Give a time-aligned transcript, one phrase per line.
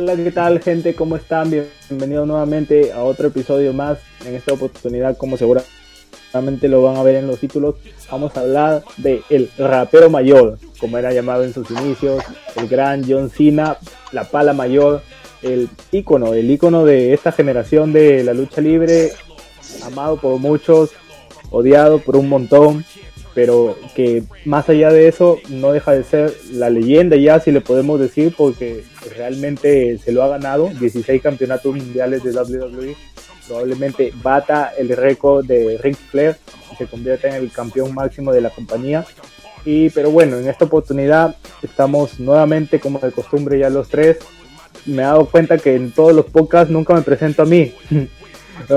[0.00, 0.94] Hola, ¿qué tal gente?
[0.94, 1.50] ¿Cómo están?
[1.50, 3.98] Bienvenidos nuevamente a otro episodio más.
[4.24, 7.74] En esta oportunidad, como seguramente lo van a ver en los títulos,
[8.08, 12.22] vamos a hablar de el rapero mayor, como era llamado en sus inicios,
[12.54, 13.76] el gran John Cena,
[14.12, 15.02] la pala mayor,
[15.42, 19.10] el ícono, el ícono de esta generación de la lucha libre,
[19.82, 20.90] amado por muchos,
[21.50, 22.84] odiado por un montón,
[23.38, 27.60] pero que más allá de eso no deja de ser la leyenda ya, si le
[27.60, 28.82] podemos decir, porque
[29.16, 32.96] realmente se lo ha ganado, 16 campeonatos mundiales de WWE,
[33.46, 36.36] probablemente bata el récord de Ric Flair
[36.72, 39.06] y se convierte en el campeón máximo de la compañía.
[39.64, 44.18] Y, pero bueno, en esta oportunidad estamos nuevamente, como de costumbre, ya los tres.
[44.84, 47.72] Me he dado cuenta que en todos los podcasts nunca me presento a mí.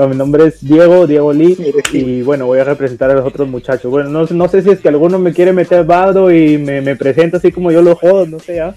[0.08, 1.56] mi nombre es Diego, Diego Lee,
[1.92, 3.90] y bueno, voy a representar a los otros muchachos.
[3.90, 6.96] Bueno, no, no sé si es que alguno me quiere meter bardo y me, me
[6.96, 8.74] presenta así como yo lo jodo, no sé ya.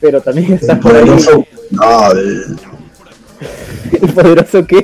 [0.00, 1.04] Pero también está por ahí.
[1.70, 2.56] No, el...
[4.02, 4.82] ¿El poderoso qué?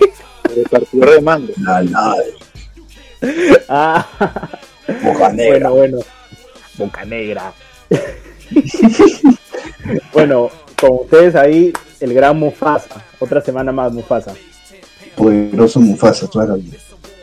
[0.55, 1.53] El partido de mando.
[1.57, 2.15] No, no.
[3.69, 4.07] Ah,
[5.03, 5.71] Boca negra.
[5.71, 5.99] bueno, bueno.
[6.79, 7.53] Boca negra.
[10.12, 13.05] bueno, con ustedes ahí, el gran Mufasa.
[13.19, 14.34] Otra semana más, Mufasa.
[15.17, 16.59] Poderoso Mufasa, claro.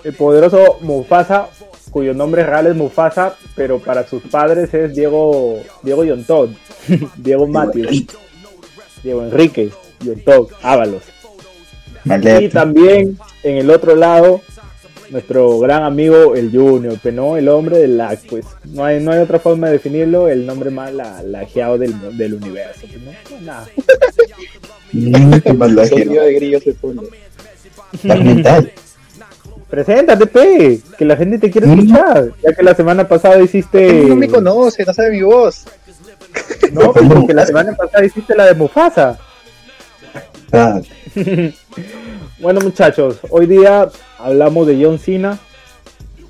[0.03, 1.47] El poderoso Mufasa,
[1.91, 6.49] cuyo nombre real es Mufasa, pero para sus padres es Diego Diego Yontod,
[7.17, 8.05] Diego Matthews,
[9.03, 9.69] Diego Enrique
[10.01, 11.03] Yontod, Ábalos.
[12.05, 14.41] Y también en el otro lado,
[15.09, 19.11] nuestro gran amigo el Junior, pero no el hombre del lag, pues no hay, no
[19.11, 22.81] hay otra forma de definirlo, el nombre más la, lajeado del, del universo.
[23.29, 23.67] pues, nada.
[24.93, 27.01] De grillo se pone.
[28.03, 28.71] Mental.
[29.69, 34.05] Preséntate, pe, que la gente te quiere escuchar, ya que la semana pasada hiciste...
[34.07, 35.65] No me conoce, no sabe mi voz.
[36.71, 39.17] No, pues, porque la semana pasada hiciste la de Mufasa.
[40.51, 40.79] Ah,
[42.39, 43.89] Bueno, muchachos, hoy día
[44.19, 45.39] hablamos de John Cena.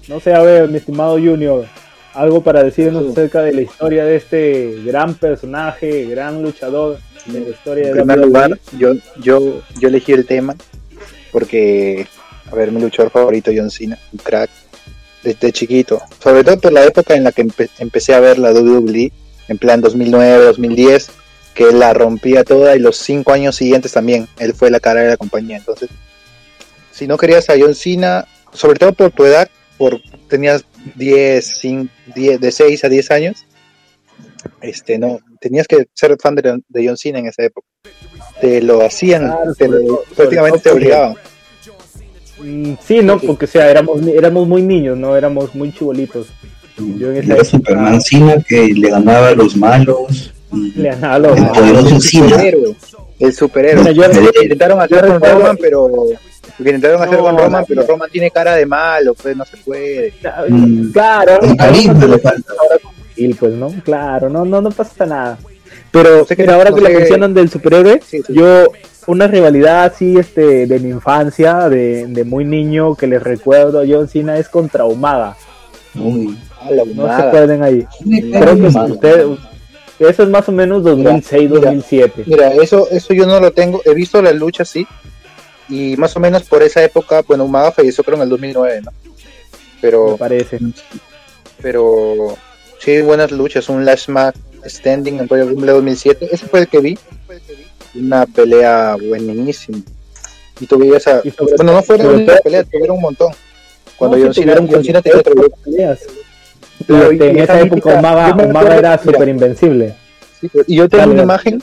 [0.08, 1.66] No sé, a ver, mi estimado Junior,
[2.14, 7.50] algo para decirnos acerca de la historia de este gran personaje, gran luchador de la
[7.50, 8.26] historia En de primer WWE.
[8.28, 10.56] lugar, yo, yo, yo elegí el tema
[11.34, 12.08] porque,
[12.50, 14.50] a ver, mi luchador favorito, John Cena, un crack,
[15.24, 16.02] desde chiquito.
[16.22, 19.12] Sobre todo por la época en la que empe- empecé a ver la WWE,
[19.50, 21.10] en plan 2009, 2010,
[21.54, 25.10] que la rompía toda y los cinco años siguientes también, él fue la cara de
[25.10, 25.58] la compañía.
[25.58, 25.90] Entonces,
[26.92, 30.64] si no querías a John Cena, sobre todo por tu edad, por tenías
[30.96, 33.46] 10, 5, 10 de 6 a 10 años,
[34.62, 37.68] este no tenías que ser fan de, de John Cena en esa época.
[38.44, 41.16] Te lo hacían, Claro, te lo- prácticamente todo te obligaban.
[42.44, 46.28] Mm, Sí, no, porque o sea, éramos, éramos muy niños, no éramos muy chibolitos.
[46.98, 50.34] Yo en esa Era Superman Cena que le ganaba a los malos.
[50.76, 52.30] Le ganaba a los- El poderoso el Cena.
[52.30, 52.76] superhéroe,
[53.20, 53.84] el superhéroe.
[53.94, 55.90] Mira, yo- intentaron hacer con Roman, pero
[56.60, 57.88] intentaron hacer No, con Roman, no, pero no.
[57.88, 60.14] Roman tiene cara de malo, pues no se puede.
[60.50, 60.92] Mm.
[60.92, 61.40] Claro,
[62.22, 62.52] falta.
[63.16, 65.38] Y pues no, claro, no, no, no pasa nada.
[65.94, 68.34] Pero Sé que mira, ahora no que lo mencionan del superhéroe, Sí, sí.
[68.34, 68.66] yo
[69.08, 73.86] una rivalidad así este de mi infancia, de, de muy niño que les recuerdo a
[73.88, 75.38] John Cena es contra Umaga.
[75.96, 76.38] Uy.
[76.70, 77.28] No se humada.
[77.28, 77.86] acuerden ahí.
[78.32, 79.26] Creo que usted,
[80.00, 82.24] eso es más o menos 2006, Mira, 2007.
[82.26, 83.82] Mira, eso, eso yo no lo tengo.
[83.86, 84.88] He visto la lucha, sí.
[85.70, 88.92] Y más o menos por esa época, bueno, Umaga falleció creo en el 2009, ¿no?
[88.92, 88.98] Me
[89.82, 90.58] Pero, parece.
[91.62, 92.38] pero
[92.80, 93.70] sí, buenas luchas.
[93.70, 96.30] Un Last Match Standing en Royal Rumble 2007.
[96.32, 96.98] Ese fue el que vi.
[97.96, 99.80] Una pelea buenísima.
[100.60, 101.22] Y tuvieron esa.
[101.24, 103.34] Y sobre- Bueno, no fue una todo- pelea, tuvieron un montón.
[103.98, 105.58] Cuando No, sí Cena John Cena tenía otro grupo.
[105.64, 106.00] peleas.
[106.80, 109.96] Este, y en esa época yo Umaga acuerdo- era súper invencible.
[110.42, 111.62] Sí, y yo tengo una imagen,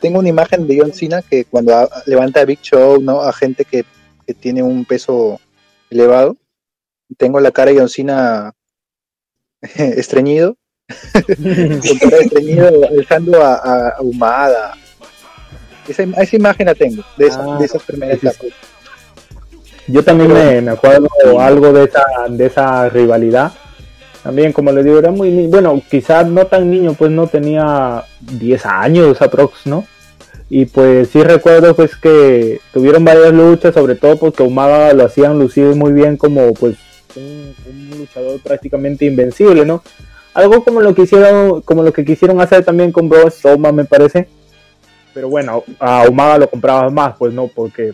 [0.00, 3.22] tengo una imagen de John Cena que cuando a- levanta a Big Show, ¿no?
[3.22, 3.84] A gente que,
[4.26, 5.40] que tiene un peso
[5.88, 6.36] elevado.
[7.16, 8.52] Tengo la cara de John Cena
[9.76, 10.56] estreñido,
[11.36, 14.74] con cara de estreñido, alzando a, a, a Humada.
[15.88, 18.28] Esa, esa imagen la tengo, de, esa, Ah, de esas primeras sí.
[19.88, 21.08] Yo también me, me acuerdo
[21.40, 23.52] algo de esa, de esa rivalidad.
[24.22, 28.04] También, como le digo, era muy ni- bueno, quizás no tan niño, pues no tenía
[28.20, 29.86] 10 años aprox, ¿no?
[30.48, 35.38] Y pues sí recuerdo pues que tuvieron varias luchas, sobre todo porque Umaga lo hacían
[35.38, 36.76] lucir muy bien como pues
[37.16, 39.82] un, un luchador prácticamente invencible, ¿no?
[40.40, 43.84] Algo como lo que hicieron, como lo que quisieron hacer también con Braun Strowman, me
[43.84, 44.26] parece.
[45.12, 47.92] Pero bueno, a Umaga lo compraba más, pues no, porque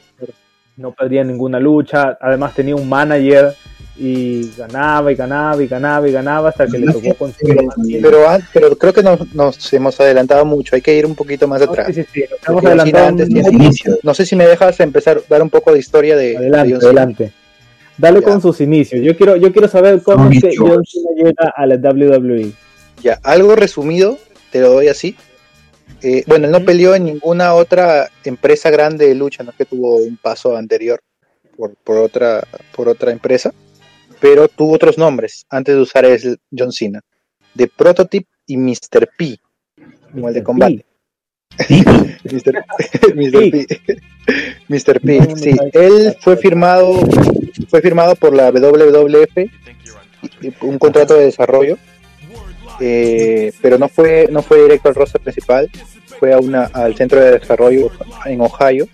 [0.77, 2.17] no perdía ninguna lucha.
[2.21, 3.55] Además tenía un manager
[3.99, 7.57] y ganaba y ganaba y ganaba y ganaba hasta que le tocó conseguir
[8.03, 11.49] pero, ah, pero creo que nos, nos hemos adelantado mucho hay que ir un poquito
[11.49, 13.99] más atrás sí, sí, sí, hemos adelantado antes Inicio.
[14.03, 16.85] no sé si me dejas empezar dar un poco de historia de, de Adelante, Cena.
[16.85, 17.33] adelante.
[17.99, 18.27] Dale Ya.
[18.27, 19.01] con sus inicios.
[19.03, 20.55] Yo quiero, yo quiero saber cómo es que.
[20.57, 22.53] John Cena llega a la WWE.
[23.03, 24.19] Ya, algo resumido,
[24.51, 25.17] te lo doy así.
[26.03, 29.65] Eh, bueno, él no peleó en ninguna otra empresa grande de lucha, no es que
[29.65, 31.01] tuvo un paso anterior
[31.57, 33.55] por, por otra, por otra empresa,
[34.21, 37.01] pero tuvo otros nombres antes de usar el John Cena,
[37.55, 39.09] de Prototype y Mr.
[39.17, 39.39] P,
[40.13, 40.85] como el de combate.
[41.69, 42.65] Mr.
[43.15, 43.67] P.
[44.69, 45.01] Mr.
[45.05, 45.37] P.
[45.37, 47.01] Sí, él fue firmado,
[47.69, 49.51] fue firmado por la WWF,
[50.63, 51.77] un contrato de desarrollo,
[52.81, 55.71] eh, pero no fue, no fue directo al roster principal,
[56.19, 57.91] fue a una, al centro de desarrollo
[58.25, 58.87] en Ohio.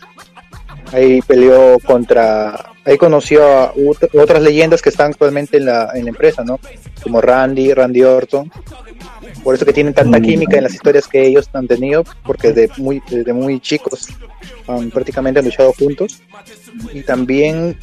[0.93, 6.05] Ahí peleó contra, ahí conoció a ot- otras leyendas que están actualmente en la, en
[6.05, 6.61] la empresa, ¿no?
[7.03, 8.51] Como Randy, Randy Orton.
[9.43, 10.23] Por eso que tienen tanta Mm.
[10.23, 14.09] química en las historias que ellos han tenido, porque desde muy, desde muy chicos
[14.69, 16.21] han prácticamente han luchado juntos.
[16.93, 17.79] Y también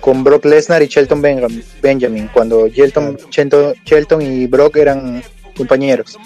[0.00, 5.22] con Brock Lesnar y Shelton Benjam- Benjamin, cuando Shelton, Shelton, Shelton y Brock eran
[5.56, 6.16] compañeros.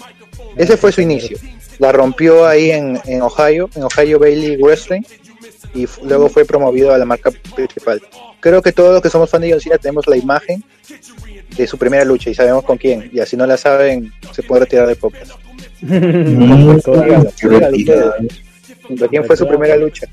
[0.57, 1.37] Ese fue su inicio.
[1.79, 5.01] La rompió ahí en, en Ohio, en Ohio Bailey Wrestling,
[5.73, 8.01] y luego fue promovido a la marca principal.
[8.39, 10.63] Creo que todos los que somos fan de John Cena tenemos la imagen
[11.55, 13.09] de su primera lucha y sabemos con quién.
[13.13, 15.37] Y así no la saben, se puede retirar de retirada.
[18.87, 20.07] ¿Contra quién fue su primera lucha?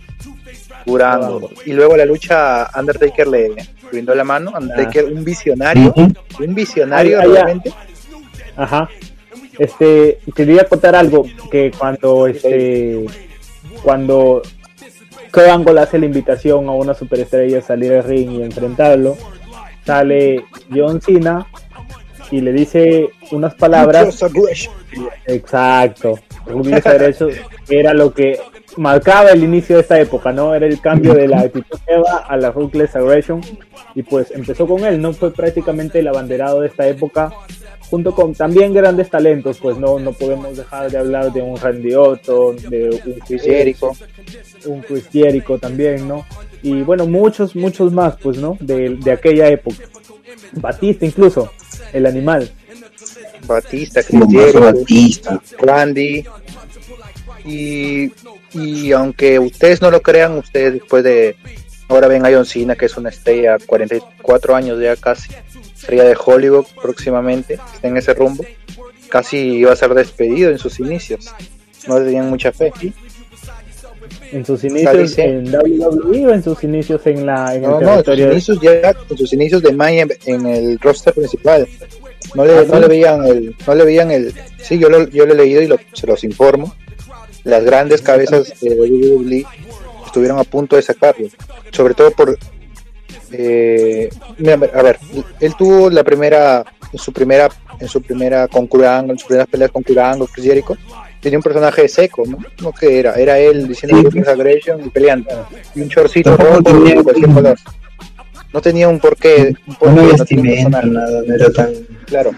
[0.84, 1.50] Curando.
[1.66, 3.52] Y luego la lucha, Undertaker le
[3.90, 4.52] brindó la mano.
[4.56, 7.32] Undertaker, un visionario, un visionario Ah, ya.
[7.32, 7.72] realmente.
[8.56, 8.88] Ajá.
[9.58, 13.04] Este, quería contar algo que cuando este
[13.82, 14.42] cuando
[15.32, 19.16] Kurt Angle hace la invitación a una superestrella a salir al ring y enfrentarlo,
[19.84, 21.46] sale John Cena
[22.30, 24.20] y le dice unas palabras
[25.26, 26.18] Exacto.
[27.68, 28.38] Era lo que
[28.78, 30.54] marcaba el inicio de esta época, ¿no?
[30.54, 33.40] Era el cambio de la actitud Eva a la Ruthless Aggression.
[33.94, 35.12] Y pues empezó con él, ¿no?
[35.12, 37.32] Fue prácticamente el abanderado de esta época,
[37.90, 41.94] junto con también grandes talentos, pues no, no podemos dejar de hablar de un Randy
[41.94, 43.92] Orton, de un Chris Jericho.
[44.66, 46.24] un Chris Jericho también, ¿no?
[46.62, 48.56] Y bueno, muchos, muchos más, pues, ¿no?
[48.60, 49.84] De, de aquella época.
[50.52, 51.50] Batista incluso,
[51.92, 52.50] el animal.
[53.46, 55.42] Batista, Chris Jericho, Batista.
[55.58, 56.24] Randy.
[57.44, 58.08] Y,
[58.54, 61.36] y aunque ustedes no lo crean, ustedes después de
[61.88, 65.30] ahora ven a John Cena, que es una estrella, 44 años ya casi,
[65.74, 68.44] estrella de Hollywood próximamente, está en ese rumbo,
[69.08, 71.32] casi iba a ser despedido en sus inicios.
[71.86, 72.72] No le tenían mucha fe.
[74.32, 78.04] En sus inicios en WWE o en sus inicios en la en No, el no,
[78.04, 81.66] sus inicios ya, en sus inicios de Maya en, en el roster principal.
[82.34, 82.80] No le, ¿Ah, no sí?
[82.80, 85.66] le veían el, no le veían el, sí, yo lo, yo lo he leído y
[85.66, 86.74] lo- se los informo.
[87.48, 89.46] Las grandes cabezas de WWE
[90.04, 91.28] estuvieron a punto de sacarlo,
[91.72, 92.38] sobre todo por,
[93.32, 94.10] eh,
[94.74, 94.98] a ver,
[95.40, 96.62] él tuvo la primera,
[96.92, 97.48] en su primera,
[97.80, 100.76] en su primera con Kurt Angle, en sus primeras peleas con Kurt Angle, Chris Jericho,
[101.22, 102.38] tenía un personaje seco, ¿no?
[102.60, 104.18] No que era, era él diciendo Sí.
[104.26, 107.58] Aggression y peleando, y un Tampoco rojo de cualquier color.
[108.52, 111.68] No tenía un porqué, un porqué, No no vestimenta, nada, no era tan,
[112.06, 112.30] claro.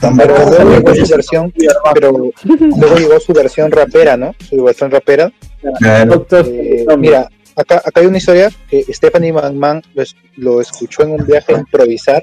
[0.00, 0.64] tan Pero barato.
[0.64, 1.52] luego llegó su versión,
[1.94, 2.12] pero
[2.76, 4.34] luego llegó su versión rapera, ¿no?
[4.48, 5.30] Su versión rapera.
[5.78, 6.26] Claro.
[6.32, 11.12] Eh, mira, acá, acá hay una historia que Stephanie McMahon lo, es- lo escuchó en
[11.12, 12.22] un viaje a improvisar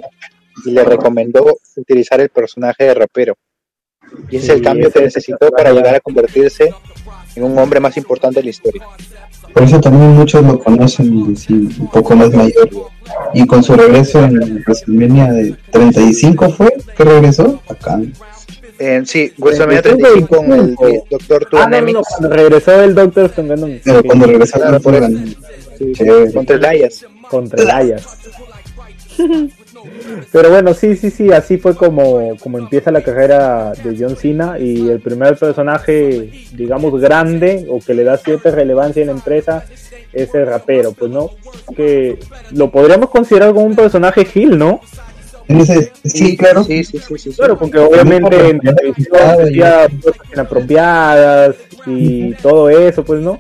[0.65, 3.35] y le recomendó utilizar el personaje de rapero.
[4.29, 6.73] Y ese es el cambio que necesitó para llegar a convertirse
[7.43, 8.83] un hombre más importante de la historia.
[9.53, 12.69] Por eso también muchos lo conocen sí, un poco más mayor.
[13.33, 17.99] Y con su regreso en WrestleMania de 35 fue que regresó acá.
[18.77, 21.47] Eh, sí, WrestleMania 35 35 con el Dr.
[21.53, 25.01] Ah, no, no, cuando regresó el Doctor ganó Pero cuando regresó por fue eso.
[25.01, 25.19] ganó.
[25.77, 26.33] sí, Chévere.
[26.33, 27.05] contra Elias.
[27.29, 28.17] contra el Ayas.
[30.31, 34.57] Pero bueno, sí, sí, sí, así fue como, como empieza la carrera de John Cena
[34.59, 39.65] y el primer personaje, digamos, grande o que le da cierta relevancia en la empresa
[40.13, 41.31] es el rapero, pues no,
[41.75, 42.17] que
[42.51, 44.79] lo podríamos considerar como un personaje Gil, ¿no?
[46.03, 46.63] Sí, claro.
[46.63, 47.35] Sí, sí, sí, sí, sí.
[47.35, 51.55] Claro, porque obviamente en televisión hacía cosas inapropiadas
[51.85, 53.37] y todo eso, pues no.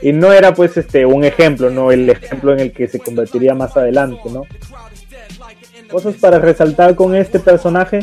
[0.00, 3.54] Y no era pues este un ejemplo, no el ejemplo en el que se convertiría
[3.54, 4.42] más adelante, ¿no?
[5.90, 8.00] Cosas para resaltar con este personaje.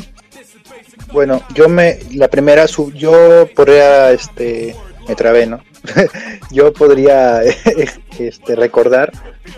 [1.13, 4.75] Bueno, yo me, la primera, su, yo podría, este,
[5.07, 5.61] me trabé, ¿no?
[6.51, 7.41] yo podría
[8.19, 9.11] este, recordar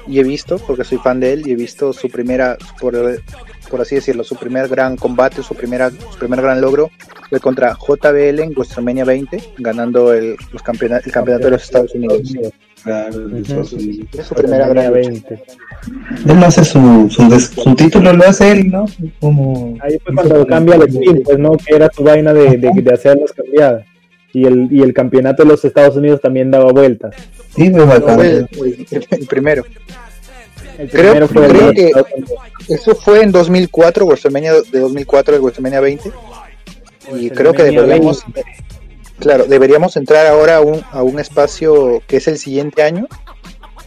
[0.07, 3.21] y he visto, porque soy fan de él, y he visto su primera, por,
[3.69, 6.91] por así decirlo, su primer gran combate, su, primera, su primer gran logro
[7.29, 11.93] fue contra JBL en WrestleMania 20, ganando el, los campeona- el campeonato de los Estados
[11.95, 12.33] Unidos.
[12.83, 14.07] Claro, Estados Unidos.
[14.17, 15.09] Es su primera gran lucha.
[15.09, 15.43] 20.
[16.27, 18.85] Él hace su, su, su título, lo hace él, ¿no?
[19.19, 19.75] Como...
[19.81, 21.51] Ahí fue cuando cambia el spin, pues, ¿no?
[21.57, 23.85] Que era su vaina de, de, de hacerlos cambiar.
[24.33, 27.15] Y el, y el campeonato de los Estados Unidos también daba vueltas.
[27.55, 28.19] Sí, No, bacán.
[28.21, 28.47] el,
[28.91, 29.63] el- el primero.
[30.77, 32.73] El Creo- primero fue el creo los que-.
[32.75, 36.11] Eso fue en 2004, WrestleMania de 2004, el WrestleMania 20.
[37.19, 38.23] Y creo que deberíamos,
[39.19, 43.07] claro, deberíamos entrar ahora a un, a un espacio que es el siguiente año,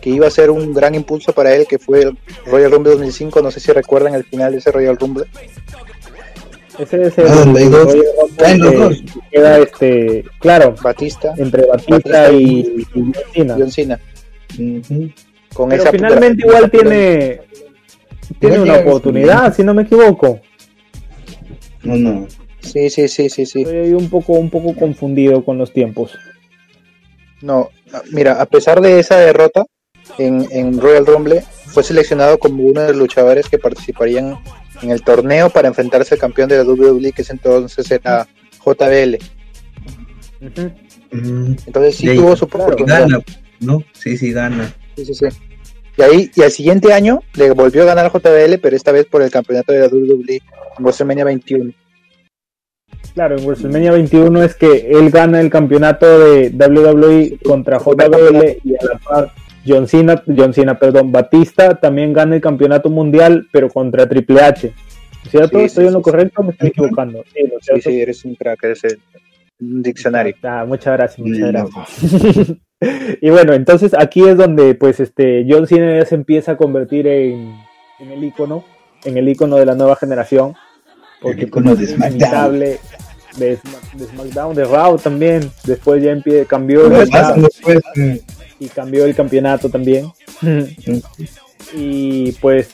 [0.01, 3.43] que iba a ser un gran impulso para él, que fue el Royal Rumble 2005.
[3.43, 5.27] No sé si recuerdan el final de ese Royal Rumble.
[6.79, 7.45] Ese es el, Ah.
[7.45, 7.73] Royal
[8.61, 13.55] Rumble que- queda este, claro, Batista, entre Batista Batista y, y John Cena.
[13.59, 14.01] John Cena.
[14.59, 15.11] Ujú.
[15.53, 17.41] Con Pero esa finalmente igual tiene
[18.39, 20.41] tiene una oportunidad, si no me equivoco.
[21.83, 22.27] No, no.
[22.61, 23.63] Sí, sí, sí, sí, sí.
[23.63, 26.19] Estoy ahí un poco un poco confundido con los tiempos.
[27.43, 27.71] No,
[28.13, 29.65] mira, a pesar de esa derrota
[30.19, 34.39] en, en Royal Rumble, fue seleccionado como uno de los luchadores que participarían
[34.83, 38.27] en el torneo para enfrentarse al campeón de la WWE, que ese entonces era
[38.65, 39.19] JBL.
[40.41, 40.71] Ujú.
[41.13, 43.01] Mm, Entonces sí tuvo su oportunidad.
[43.03, 43.23] gana,
[43.61, 43.83] ¿no?
[43.93, 44.75] Sí, sí, gana.
[44.97, 45.27] Sí, sí, sí.
[45.97, 49.07] Y ahí, y al siguiente año le volvió a ganar a JBL, pero esta vez
[49.07, 50.35] por el campeonato de la WWE
[50.79, 51.73] en WrestleMania 21.
[53.15, 58.75] Claro, en WrestleMania 21 es que él gana el campeonato de WWE contra JBL y
[58.77, 59.33] a la par
[59.67, 64.73] John Cena, John Cena, perdón, Batista también gana el campeonato mundial, pero contra Triple H.
[65.29, 65.49] ¿Cierto?
[65.51, 67.23] Sí, sí, ¿Estoy en lo correcto o me estoy equivocando?
[67.35, 68.83] Sí, ¿no Sí, eres un crack, eres
[69.61, 70.35] un diccionario.
[70.43, 71.69] Ah, muchas gracias, muchas No.
[71.69, 72.55] gracias.
[73.21, 77.07] y bueno, entonces aquí es donde pues este John Cena ya se empieza a convertir
[77.07, 77.55] en,
[77.99, 78.65] en el icono,
[79.05, 80.55] en el icono de la nueva generación.
[81.23, 82.59] El icono de SmackDown.
[82.61, 82.79] De,
[83.37, 85.51] de SmackDown, de Raw también.
[85.65, 88.15] Después ya empie- cambió el más después, mm,
[88.59, 90.11] y cambió el campeonato también.
[91.73, 92.69] y pues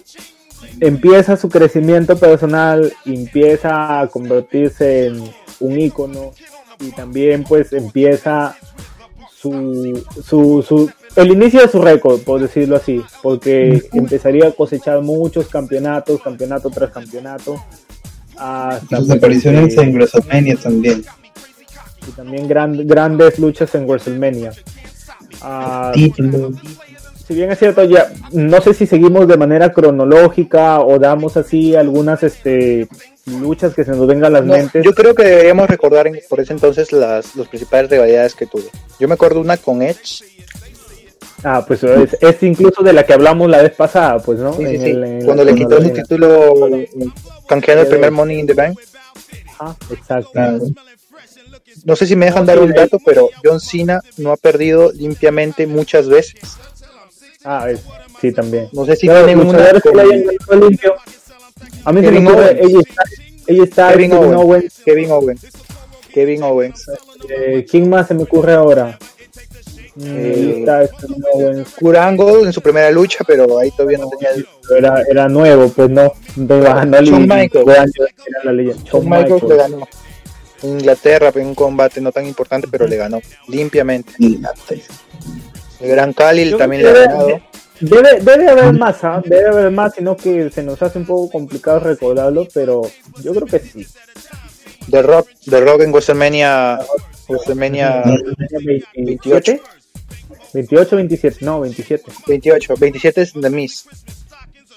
[0.80, 5.22] empieza su crecimiento personal, empieza a convertirse en
[5.60, 6.32] un ícono
[6.80, 8.56] y también pues empieza
[9.34, 15.00] su, su, su el inicio de su récord, por decirlo así, porque empezaría a cosechar
[15.00, 17.62] muchos campeonatos, campeonato tras campeonato.
[18.36, 21.04] Hasta, sus pues, apariciones este, en WrestleMania también.
[22.06, 24.52] y también gran- grandes luchas en WrestleMania.
[25.42, 31.36] Ah, si bien es cierto, ya no sé si seguimos de manera cronológica o damos
[31.36, 32.88] así algunas este
[33.26, 34.84] luchas que se nos vengan a las No, mentes.
[34.84, 38.62] yo creo que deberíamos recordar en- por ese entonces las los principales rivalidades que tuvo.
[39.00, 40.22] Yo me acuerdo una con Edge,
[41.48, 44.52] Ah, pues es, es incluso de la que hablamos la vez pasada, pues, ¿no?
[44.54, 46.02] sí, sí, En sí, el- en cuando la le quitó su cronología.
[46.02, 47.12] título
[47.46, 48.76] canjeando el primer Money in the Bank.
[49.56, 50.30] Ajá, exacto.
[50.32, 50.58] Claro.
[51.84, 54.90] No sé si me dejan No, dar un dato, pero John Cena no ha perdido
[54.90, 56.34] limpiamente muchas veces.
[57.44, 57.84] Ah, es-
[58.20, 58.68] sí, también.
[58.72, 59.80] No sé si Claro, tienen una que
[60.46, 60.94] con limpio.
[61.84, 63.02] A mí se me Kevin ocurre ella está,
[63.46, 64.42] ella está Kevin Kevin Owens.
[64.44, 64.82] Owens.
[64.84, 65.46] Kevin Owens.
[66.12, 66.86] Kevin Owens.
[67.28, 68.98] Eh, ¿Quién más se me ocurre ahora?
[69.96, 74.46] Mm, Eh, Angle en su primera lucha, pero ahí todavía no tenía el...
[74.76, 76.12] Era, era nuevo, pues no.
[76.36, 77.66] no, no Shawn Michaels.
[78.44, 78.82] la leyenda.
[78.84, 79.88] Shawn Michaels le ganó.
[80.62, 84.12] Inglaterra en un combate no tan importante, pero le ganó limpiamente.
[84.18, 87.40] El Gran Khalil Yo también le ha ganado.
[87.80, 89.22] Debe, debe haber más, ¿ah?
[89.24, 92.82] debe haber más, sino que se nos hace un poco complicado recordarlo, pero
[93.22, 93.86] yo creo que sí.
[94.90, 96.78] The Rock, The Rock en WrestleMania,
[97.28, 98.02] WrestleMania
[98.94, 99.60] 27,
[100.56, 102.10] 28, 27, no, 27.
[102.26, 103.84] 28, 27 es The Miz.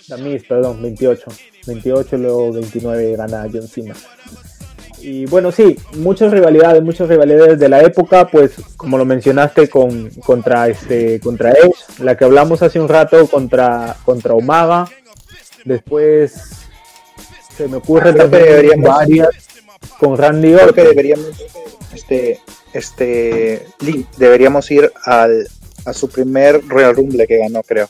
[0.07, 1.31] La Miz, perdón, 28.
[1.67, 3.95] 28, luego 29 gana John Cena.
[5.01, 10.09] Y bueno, sí, muchas rivalidades, muchas rivalidades de la época, pues como lo mencionaste con
[10.25, 14.89] contra este contra Edge, la que hablamos hace un rato contra contra Umaga.
[15.63, 16.33] Después
[17.55, 19.29] se me ocurre Creo que también deberíamos- varias
[19.99, 20.85] con Randy Creo que Orton.
[20.89, 21.27] deberíamos,
[21.93, 22.39] este,
[22.73, 25.47] este, Lee, deberíamos ir al,
[25.85, 27.89] a su primer Royal Rumble que ganó, creo.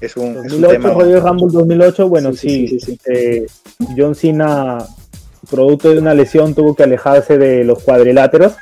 [0.00, 0.90] Es un, es un 2008, tema.
[0.94, 3.00] Royal Rumble 2008, bueno, Sí, sí, sí, sí, sí.
[3.12, 3.46] eh,
[3.96, 4.78] John Cena,
[5.50, 8.54] producto de una lesión, tuvo que alejarse de los cuadriláteros.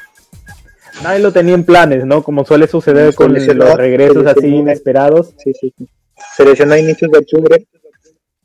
[1.02, 2.24] Nadie lo tenía en planes, ¿no?
[2.24, 5.32] Como suele suceder con los regresos así inesperados.
[5.38, 5.88] Sí, sí, sí.
[6.36, 7.66] Se lesionó a inicios de octubre,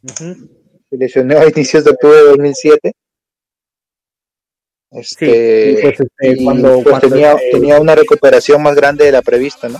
[0.05, 2.93] se lesionó a inicios de octubre de 2007.
[4.91, 8.75] Sí, Este, y pues este, y, cuando, pues, cuando, tenía, eh, tenía una recuperación más
[8.75, 9.79] grande de la prevista, ¿no?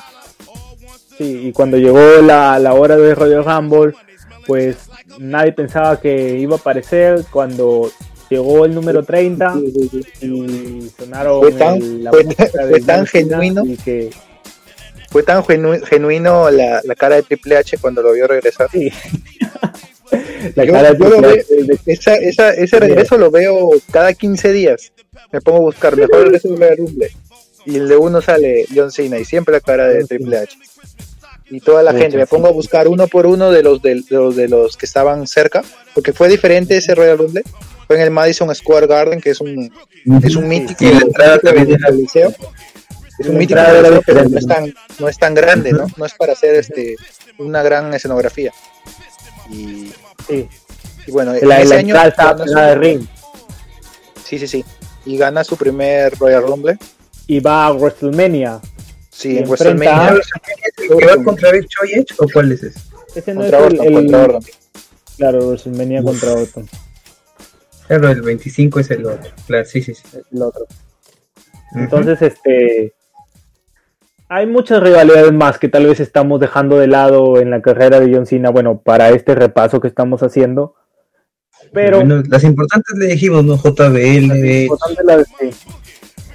[1.17, 3.93] Sí, y cuando llegó la, la hora de Royal Rumble,
[4.48, 4.77] pues
[5.20, 7.24] nadie pensaba que iba a aparecer.
[7.32, 7.91] Cuando
[8.29, 9.53] llegó el número 30
[10.22, 12.25] y sonaron Fue tan- el- la fue
[12.70, 13.63] fue tan genuino.
[13.65, 14.10] y que
[15.12, 18.67] Fue tan genu- genuino la, la cara de Triple H cuando lo vio regresar.
[18.72, 18.91] sí.
[20.55, 20.96] la Yo- cara de
[21.43, 24.91] Triple H Esa, esa, ese regreso lo veo cada 15 días.
[25.32, 27.12] Me pongo a buscar mejor regreso de Rumble.
[27.65, 30.03] Y el de uno sale John Cena y siempre la cara de.
[30.05, 30.58] Triple H.
[31.50, 34.03] Y toda la gente, me pongo a buscar uno por uno de los de, de
[34.15, 35.62] los de los que estaban cerca,
[35.93, 37.43] porque fue diferente ese Royal Rumble.
[37.86, 39.72] Fue en el Madison Square Garden, que es un,
[40.24, 42.34] es un mítico, Y la entrada también mítico era- coliseo.
[43.20, 43.60] Es un mítico
[44.05, 45.86] pero no es tan, no es tan grande, ¿no?
[45.98, 46.96] No es para hacer este
[47.38, 48.51] una gran escenografía.
[49.51, 49.91] Y,
[50.27, 50.48] sí.
[51.05, 53.05] y bueno, en La, ese la año estaba de ring
[54.24, 54.65] Sí, sí, sí.
[55.05, 56.77] Y gana su primer Royal Rumble.
[57.27, 58.60] Y va a WrestleMania.
[59.10, 60.20] Sí, Y en WrestleMania.
[60.75, 62.80] ¿Que va contra Big Choi Edge o cuál es ese?
[63.15, 64.42] Ese no Contra es el, Orton, el- contra Orton.
[65.18, 66.70] claro, WrestleMania contra Orton,
[67.88, 69.32] Claro, el 25 es el otro.
[69.46, 70.03] Claro, sí, sí, sí.
[70.18, 70.65] es el otro.
[71.75, 72.94] Entonces, este.
[74.30, 78.12] Hay muchas rivalidades más que tal vez estamos dejando de lado en la carrera de
[78.15, 80.75] John Cena, bueno, para este repaso que estamos haciendo.
[81.72, 83.58] Pero Bueno, las importantes le dijimos, ¿no?
[83.58, 85.50] JBL, importante la- sí.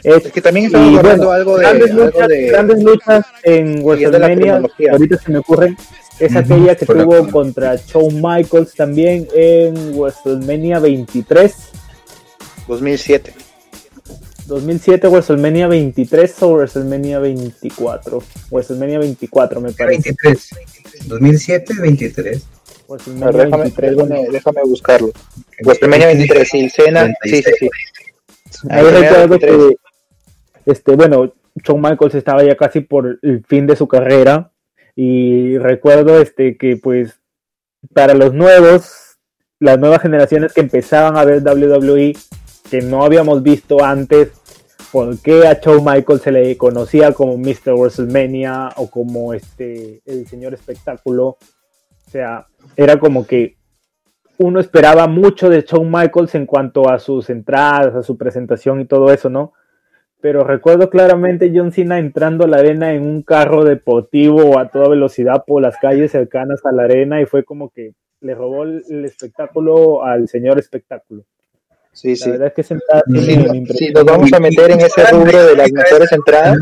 [0.02, 1.62] Es- Es que también estamos hablando bueno, algo de.
[1.64, 4.62] grandes, algo luchas, de grandes luchas en WrestleMania,
[4.92, 5.76] ahorita se me ocurren,
[6.18, 11.54] es aquella que por tuvo contra Shawn Michaels también en WrestleMania 23.
[12.66, 13.32] 2007.
[14.46, 18.22] 2007 WrestleMania 23 o WrestleMania 24.
[18.50, 20.14] WrestleMania 24 me parece.
[20.16, 20.48] 23.
[21.06, 22.42] 2007, 23.
[22.88, 25.12] A WrestleMania ver, déjame, 23, bueno, déjame, déjame buscarlo.
[25.62, 27.12] WrestleMania 23, sí, Cena.
[27.24, 27.68] Sí, sí, sí.
[28.70, 29.56] ahí recuerdo 23.
[29.56, 29.76] que
[30.68, 31.32] este bueno,
[31.64, 34.52] Shawn Michaels estaba ya casi por el fin de su carrera
[34.94, 37.20] y recuerdo este que pues
[37.94, 39.18] para los nuevos,
[39.60, 42.14] las nuevas generaciones que empezaban a ver WWE
[42.70, 44.32] que no habíamos visto antes,
[44.92, 47.72] por qué a Shawn Michaels se le conocía como Mr.
[47.74, 51.38] WrestleMania o como este el señor espectáculo.
[52.06, 53.56] O sea, era como que
[54.36, 58.84] uno esperaba mucho de Shawn Michaels en cuanto a sus entradas, a su presentación y
[58.84, 59.54] todo eso, ¿no?
[60.20, 64.88] Pero recuerdo claramente John Cena entrando a la arena en un carro deportivo a toda
[64.88, 69.04] velocidad por las calles cercanas a la arena y fue como que le robó el,
[69.04, 71.22] espectáculo al señor espectáculo.
[71.92, 72.30] Sí, La sí.
[72.32, 75.56] verdad es que esa entrada Si, no- nos vamos a meter en ese rubro de
[75.56, 76.58] las mejores entradas,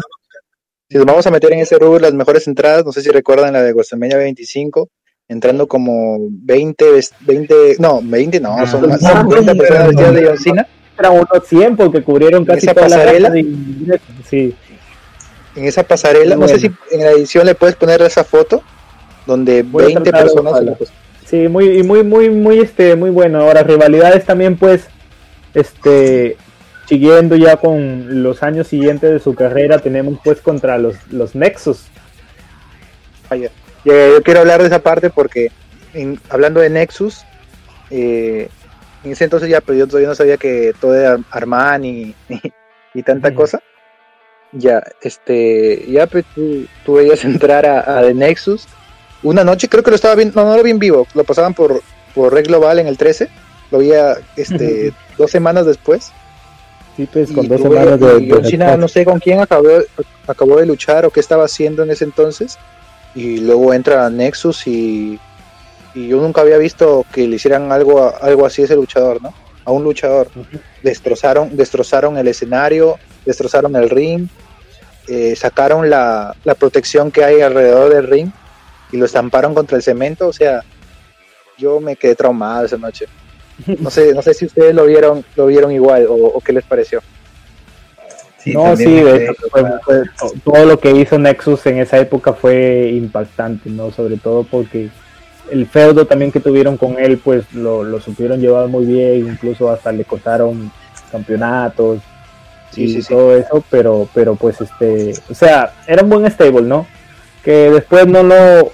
[0.89, 3.11] si nos vamos a meter en ese rubro de las mejores entradas, no sé si
[3.11, 4.89] recuerdan la de WrestleMania 25,
[5.29, 10.39] entrando como 20, ves- 20 no, 20 no, son más, 50 personas vestidas de John
[10.39, 10.69] Cena.
[10.99, 13.39] Era unos 100 porque cubrieron casi toda la pasarela?
[13.39, 14.07] ingresos.
[14.29, 14.55] Sí,
[15.55, 18.63] en esa pasarela, no sé si en la edición le puedes poner esa foto
[19.27, 20.89] donde Voy a 20 tratar de personas
[21.25, 23.41] sí, muy, y muy, muy, muy, este, muy bueno.
[23.41, 24.85] Ahora, rivalidades también, pues,
[25.55, 26.37] este,
[26.89, 31.87] siguiendo ya con los años siguientes de su carrera, tenemos pues contra los, los Nexus.
[33.33, 33.51] Eh,
[33.85, 35.51] yo quiero hablar de esa parte porque
[35.95, 37.25] en- hablando de Nexus,
[37.91, 38.49] eh,
[39.07, 42.53] en ese entonces ya, pero yo todavía no sabía que todo era Armani y,
[42.95, 43.61] y tanta cosa.
[44.53, 48.67] Ya, este, ya pues, tú, tú veías entrar a, a The Nexus.
[49.23, 51.55] Una noche creo que lo estaba viendo, no, no lo vi en vivo, lo pasaban
[51.55, 51.83] por,
[52.15, 53.29] por Red Global en el 13,
[53.71, 56.13] lo veía este, dos semanas después.
[56.97, 58.81] Sí, pues, Y con dos semanas de, de John Cena, retraso.
[58.81, 59.69] no sé con quién acabó,
[60.27, 62.59] acabó de luchar o qué estaba haciendo en ese entonces.
[63.15, 65.19] Y luego entra a Nexus y,
[65.97, 69.21] y yo nunca había visto que le hicieran algo, a- algo así a ese luchador,
[69.23, 69.35] ¿no?
[69.65, 70.29] A un luchador.
[70.83, 74.29] Destrozaron, destrozaron el escenario, destrozaron el ring,
[75.09, 78.31] eh, sacaron la, la protección que hay alrededor del ring
[78.93, 80.29] y lo estamparon contra el cemento.
[80.29, 80.63] O sea,
[81.59, 83.07] yo me quedé traumado esa noche.
[83.81, 86.65] No sé, no sé si ustedes lo vieron, lo vieron igual o, o qué les
[86.65, 87.01] pareció.
[88.39, 91.65] Sí, no, sí, me de quedé- hecho, fue- fue- to- todo lo que hizo Nexus
[91.67, 93.91] en esa época fue impactante, ¿no?
[93.91, 94.91] Sobre todo porque
[95.51, 99.71] el feudo también que tuvieron con él, pues lo, lo supieron llevar muy bien, incluso
[99.71, 100.71] hasta le costaron
[101.11, 102.01] campeonatos
[102.77, 103.09] Sí, y sí, sí.
[103.15, 106.87] todo eso, pero, pero pues este, o sea, era un buen stable, ¿no?
[107.43, 108.73] Que después no lo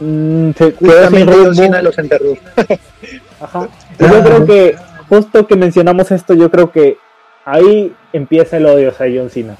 [0.00, 1.54] mm, se quedó sin rumbo.
[1.54, 2.36] Cena los enterró.
[3.40, 3.68] Ajá.
[3.98, 4.76] Y yo creo que,
[5.08, 6.98] justo que mencionamos esto, yo creo que
[7.44, 9.56] ahí empieza el odio hacia John Cena.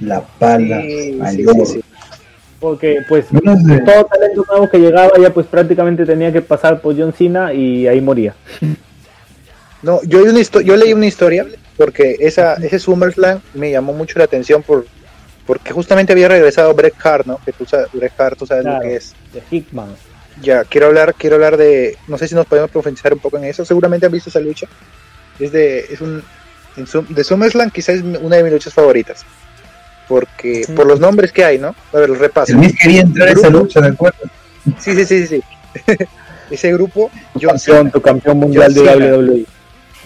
[0.00, 0.82] La pala.
[2.60, 3.80] Porque pues No sé.
[3.82, 7.86] todo talento nuevo que llegaba ya pues prácticamente tenía que pasar por John Cena y
[7.86, 8.34] ahí moría.
[9.82, 14.24] No, yo, una yo leí una historia porque esa, ese SummerSlam me llamó mucho la
[14.24, 14.86] atención por,
[15.46, 17.38] porque justamente había regresado Bret Hart, ¿no?
[17.44, 18.78] Que tú sabes, Bret Hart, tú sabes Claro.
[18.78, 19.14] lo que es.
[19.32, 19.94] De Hickman.
[20.42, 23.44] Ya, quiero hablar, quiero hablar de, no sé si nos podemos profundizar un poco en
[23.44, 24.66] eso, seguramente han visto esa lucha.
[25.38, 26.22] Es de, es un,
[26.76, 29.24] en Sum- de SummerSlam quizás es una de mis luchas favoritas.
[30.08, 31.74] Porque, por los nombres que hay, ¿no?
[31.92, 32.52] A ver, el repaso.
[32.52, 34.18] El Miz quería entrar a esa lucha, ¿de acuerdo?
[34.78, 35.42] Sí, sí, sí, sí.
[35.86, 35.94] sí.
[36.50, 39.16] Ese grupo, John Campeón, Cena, tu campeón mundial de John Cena.
[39.16, 39.44] WWE.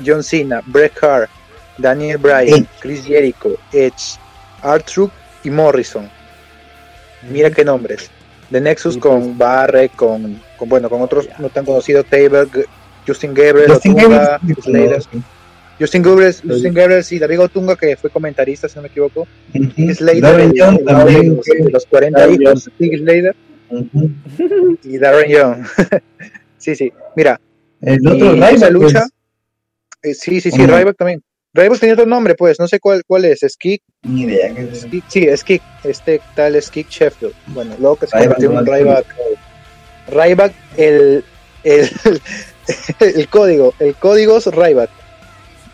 [0.04, 1.30] John Cena, Bret Hart,
[1.78, 2.66] Daniel Bryan, Edge.
[2.80, 4.18] Chris Jericho, Edge,
[4.64, 5.12] R-Truth
[5.44, 6.10] y Morrison.
[7.30, 8.10] Mira qué nombres.
[8.50, 9.38] The Nexus Sí, con pues.
[9.38, 12.66] Barrett, con, con, bueno, con otros no tan conocidos, Tabor, G-
[13.06, 15.02] Justin Gabriel, Justin Otunga, Gabriel, Slater.
[15.82, 19.26] Justin Gabriel, Justin Gabriel, sí, David Otunga, que fue comentarista, si no me equivoco.
[19.54, 19.94] Ujú.
[19.94, 21.36] Slater, Darren el- Young el- también.
[21.36, 23.36] los, de los 40 Darren hijos, Slater
[24.84, 25.66] y Darren Young.
[26.58, 26.92] sí, sí.
[27.16, 27.40] Mira,
[27.80, 29.06] El otro y Ryback, esa lucha,
[30.00, 30.66] pues, eh, sí, sí, sí.
[30.66, 31.22] Ryback también.
[31.54, 34.54] Ryback tenía otro nombre, pues, no sé cuál, cuál es, Skik, ni idea.
[34.54, 34.86] que es.
[35.08, 37.34] Sí, Skik, este tal Skik Sheffield.
[37.48, 39.06] Bueno, luego que se Ryback convirtió en Ryback.
[40.08, 41.24] Ryback, el,
[41.64, 41.90] el,
[43.00, 44.90] el código, el código es Ryback.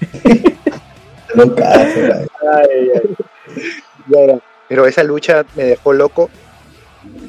[1.35, 2.01] Locazo,
[2.53, 4.41] Ay, ay.
[4.69, 6.31] Pero esa lucha me dejó loco.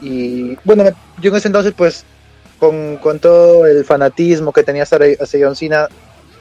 [0.01, 0.83] Y bueno,
[1.21, 2.05] yo en ese entonces, pues,
[2.59, 4.99] con, con todo el fanatismo que tenía hacia,
[5.39, 5.87] John Cena,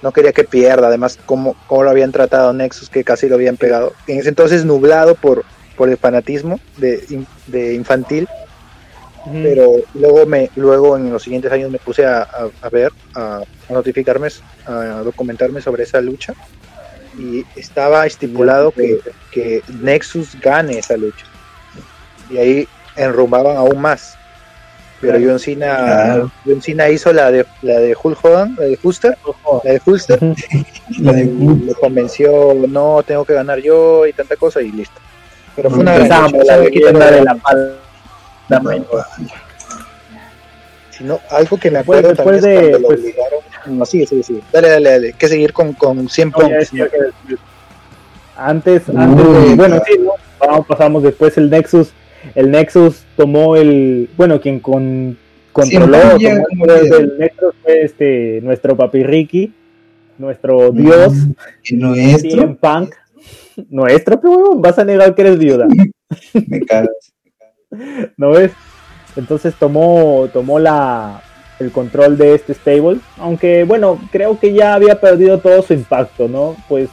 [0.02, 0.88] no quería que pierda.
[0.88, 3.92] Además, cómo, cómo lo habían tratado Nexus, que casi lo habían pegado.
[4.06, 5.44] En ese entonces, nublado por,
[5.76, 8.28] por el fanatismo de, de infantil.
[9.32, 13.42] Pero luego, me, luego en los siguientes años me puse a, a- a ver, a,
[13.68, 14.28] a notificarme,
[14.66, 16.34] a documentarme sobre esa lucha.
[17.18, 19.00] Y estaba estipulado que,
[19.32, 21.26] que Nexus gane esa lucha.
[22.30, 24.14] Y ahí enrumbaban aún más.
[25.00, 25.18] Pero.
[25.24, 26.32] John Cena, Claro.
[26.44, 29.16] John Cena hizo la de la de Hulk Hogan, la de Huster,
[29.64, 30.18] la de Hulster.
[31.00, 35.00] La de convenció, no, tengo que ganar yo y tanta cosa y listo.
[35.54, 37.70] Pero fue una gran lucha, la de de la pala.
[40.90, 43.38] Si no, algo que me acuerdo después también de, cuando lo pues- obligaron.
[43.66, 44.40] No, sigue, sigue, sigue.
[44.52, 45.12] Dale, dale, dale.
[45.12, 46.70] Que seguir con, con 100 No, puntos.
[46.70, 46.88] que-
[48.36, 50.12] Antes, Uy, antes de, bueno, sí, ¿no?
[50.38, 51.90] Vamos, pasamos después el Nexus.
[52.34, 55.18] El Nexus tomó el, bueno, quien con,
[55.52, 55.98] controló,
[56.48, 59.52] tomó el del Nexus fue este, nuestro papi Ricky,
[60.18, 61.14] nuestro dios,
[61.64, 62.94] Y nuestro, Punk.
[63.70, 65.66] Nuestro, pero huevón, vas a negar que eres viuda.
[66.46, 66.88] me cago.
[68.16, 68.52] ¿No ves?
[69.16, 71.22] Entonces tomó, tomó la,
[71.58, 76.28] el control de este stable, aunque bueno, creo que ya había perdido todo su impacto,
[76.28, 76.56] ¿no?
[76.68, 76.88] Pues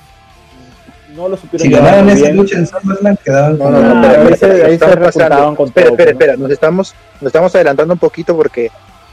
[1.15, 4.11] no lo supieron Si ganaban esa lucha en SummerSlam, quedaban No, con no, no, Ah,
[4.27, 6.19] ahí se- ahí se repuntaban con espera, todo, espera, ¿no?
[6.19, 8.69] espera, nos estamos, nos estamos adelantando un poquito porque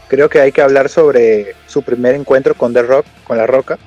[0.08, 3.78] creo que hay que hablar sobre su primer encuentro con The Rock, con La Roca,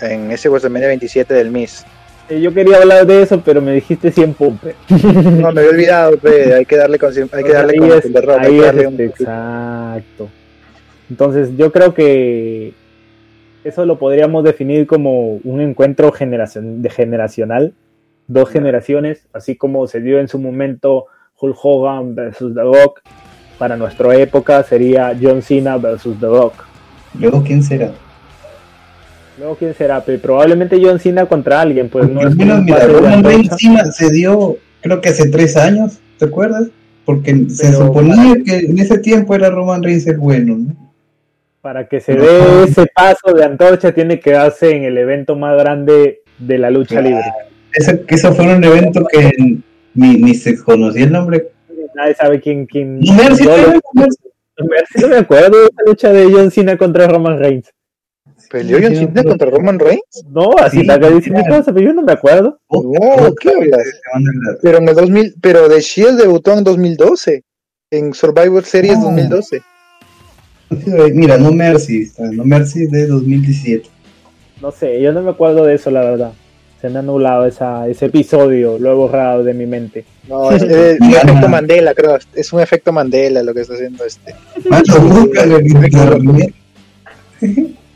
[0.00, 1.84] en ese WrestleMania 27 del Miss.
[2.28, 4.74] Eh, Yo quería hablar de eso, pero me dijiste 100 pumpe.
[4.88, 8.04] No, me había olvidado, pe, hay que darle con, hay que darle ahí con, es,
[8.38, 10.28] hay es un este, exacto.
[11.10, 12.74] Entonces yo creo que
[13.64, 17.72] eso lo podríamos definir como un encuentro generacion- de generacional,
[18.26, 21.06] dos generaciones, así como se dio en su momento
[21.40, 23.00] Hulk Hogan versus The Rock.
[23.58, 26.52] Para nuestra época sería John Cena versus The Rock.
[27.18, 27.90] Luego, ¿quién será?
[29.38, 30.00] Luego, ¿quién será?
[30.04, 33.50] Pe- Probablemente John Cena contra alguien, pues no Al es menos, mira, Roman Reigns
[33.92, 36.68] se dio, creo que hace tres años, ¿te acuerdas?
[37.04, 40.90] Porque se suponía que en ese tiempo era Roman Reigns el bueno, ¿no?
[41.60, 42.22] Para que se No.
[42.22, 46.70] dé ese paso de antorcha, tiene que darse en el evento más grande de la
[46.70, 47.08] lucha Claro.
[47.08, 47.24] libre.
[48.06, 49.30] Que eso fue un evento que
[49.94, 51.48] ni, ni se conocía el nombre.
[51.94, 52.66] Nadie sabe quién.
[52.66, 53.14] quién no
[55.08, 57.70] me acuerdo de esa lucha de John Cena contra Roman Reigns.
[58.50, 60.24] ¿Peleó John Cena contra Roman Reigns?
[60.30, 61.64] No, así Sí, la que dice mi claro.
[61.66, 62.58] pero yo no me acuerdo.
[62.70, 63.86] No, ¿qué hablas?
[64.62, 67.42] Pero en el 2000, pero The Shield debutó en 2012,
[67.90, 69.04] en Survivor Series No.
[69.04, 69.62] 2012.
[71.14, 73.88] Mira, no Mercy, no Mercy de 2017.
[74.60, 76.32] No sé, yo no me acuerdo de eso, la verdad.
[76.80, 80.04] Se me ha anulado esa, ese episodio, lo he borrado de mi mente.
[80.28, 82.18] No, es, es un efecto Mandela, creo.
[82.34, 84.34] Es un efecto Mandela lo que está haciendo este.
[84.68, 85.58] Macho, búscalo,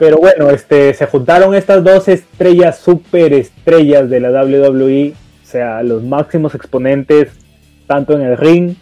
[0.02, 5.80] Pero bueno, este, se juntaron estas dos estrellas, super estrellas de la WWE, o sea,
[5.84, 7.28] los máximos exponentes,
[7.86, 8.74] tanto en el ring,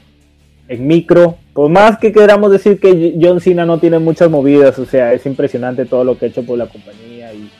[0.66, 1.36] en micro.
[1.52, 5.26] Por más que queramos decir que John Cena no tiene muchas movidas, o sea, es
[5.26, 7.50] impresionante todo lo que ha hecho por la compañía y,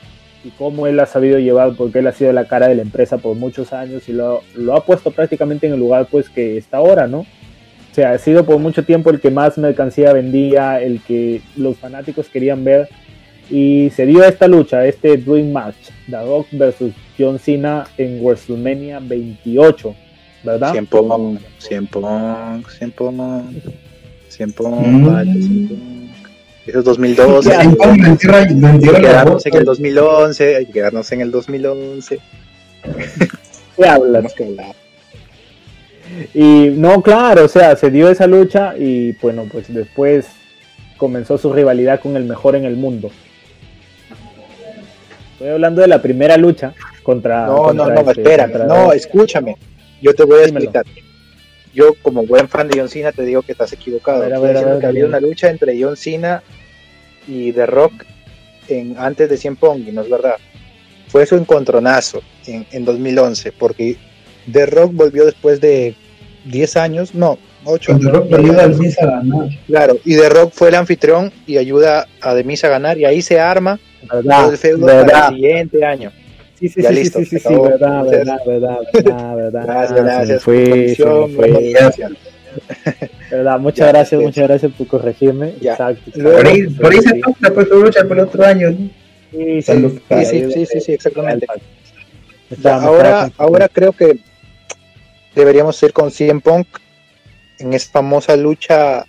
[0.42, 3.18] y cómo él ha sabido llevar, porque él ha sido la cara de la empresa
[3.18, 6.78] por muchos años y lo, lo ha puesto prácticamente en el lugar pues que está
[6.78, 7.18] ahora, ¿no?
[7.18, 11.76] O sea, ha sido por mucho tiempo el que más mercancía vendía, el que los
[11.76, 12.88] fanáticos querían ver
[13.50, 15.76] y se dio esta lucha, este Dream Match,
[16.08, 19.94] The Rock versus John Cena en WrestleMania 28.
[20.42, 20.72] ¿verdad?
[20.72, 23.42] Cien Pong, Cien Pong, Cien Pong,
[24.28, 25.06] Cien Pong, Mm.
[25.06, 25.78] vale, Cien Pong.
[26.66, 27.50] Eso es 2012.
[27.50, 30.66] Ya, hay En Pong, me entierra- me que entierra la quedarnos en el 2011, hay
[30.66, 32.18] que quedarnos en el 2011.
[33.76, 34.32] ¿Qué hablas?
[34.34, 34.74] Que hablar.
[36.34, 40.26] Y no, claro, o sea, se dio esa lucha y bueno, pues después
[40.96, 43.10] comenzó su rivalidad con el mejor en el mundo.
[45.40, 47.46] Estoy hablando de la primera lucha contra.
[47.46, 49.56] No, no, contra no, este, espérame, no, escúchame.
[50.02, 50.66] Yo te voy a Dímelo.
[50.66, 50.84] explicar.
[51.72, 54.22] Yo, como buen fan de John Cena, te digo que estás equivocado.
[54.22, 56.42] A ver, a a que había una lucha entre John Cena
[57.26, 58.04] y The Rock
[58.68, 60.34] en, antes de Cien Pong, y no es verdad.
[61.08, 63.96] Fue su encontronazo en, en 2011, porque
[64.52, 65.94] The Rock volvió después de
[66.44, 69.48] 10 años, no, 8 Cuando Rock le ayuda al Miz a ganar.
[69.66, 73.06] Claro, y The Rock fue el anfitrión y ayuda a The Miz a ganar, y
[73.06, 73.80] ahí se arma
[74.12, 74.50] ¿Verdad?
[74.52, 75.28] el feudo para ¿verdad?
[75.28, 76.12] el siguiente año.
[76.58, 79.62] Sí, sí, Ya sí, listo, sí, sí, sí, verdad, verdad, verdad, verdad, verdad.
[79.64, 80.44] Gracias, gracias.
[80.44, 81.70] Comisión, fue.
[81.72, 82.12] gracias.
[83.30, 85.54] Verdad, muchas Ya, gracias, muchas gracias por corregirme.
[85.60, 85.72] Ya.
[85.72, 86.10] Exacto.
[86.22, 88.70] Por ahí, por ahí se toca pues lucha por el otro año.
[88.70, 88.76] ¿no?
[89.32, 89.62] sí.
[89.62, 89.62] Sí,
[90.24, 91.46] sí, sí, sí, sí, exactamente.
[92.50, 94.18] Me Ya, ahora, ahora creo que
[95.34, 96.66] deberíamos ir con CM Punk
[97.58, 99.06] en esa famosa lucha,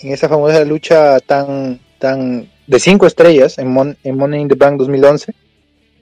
[0.00, 4.56] en esa famosa lucha tan, tan de cinco estrellas en, Mon- en Money in the
[4.56, 5.32] Bank 2011,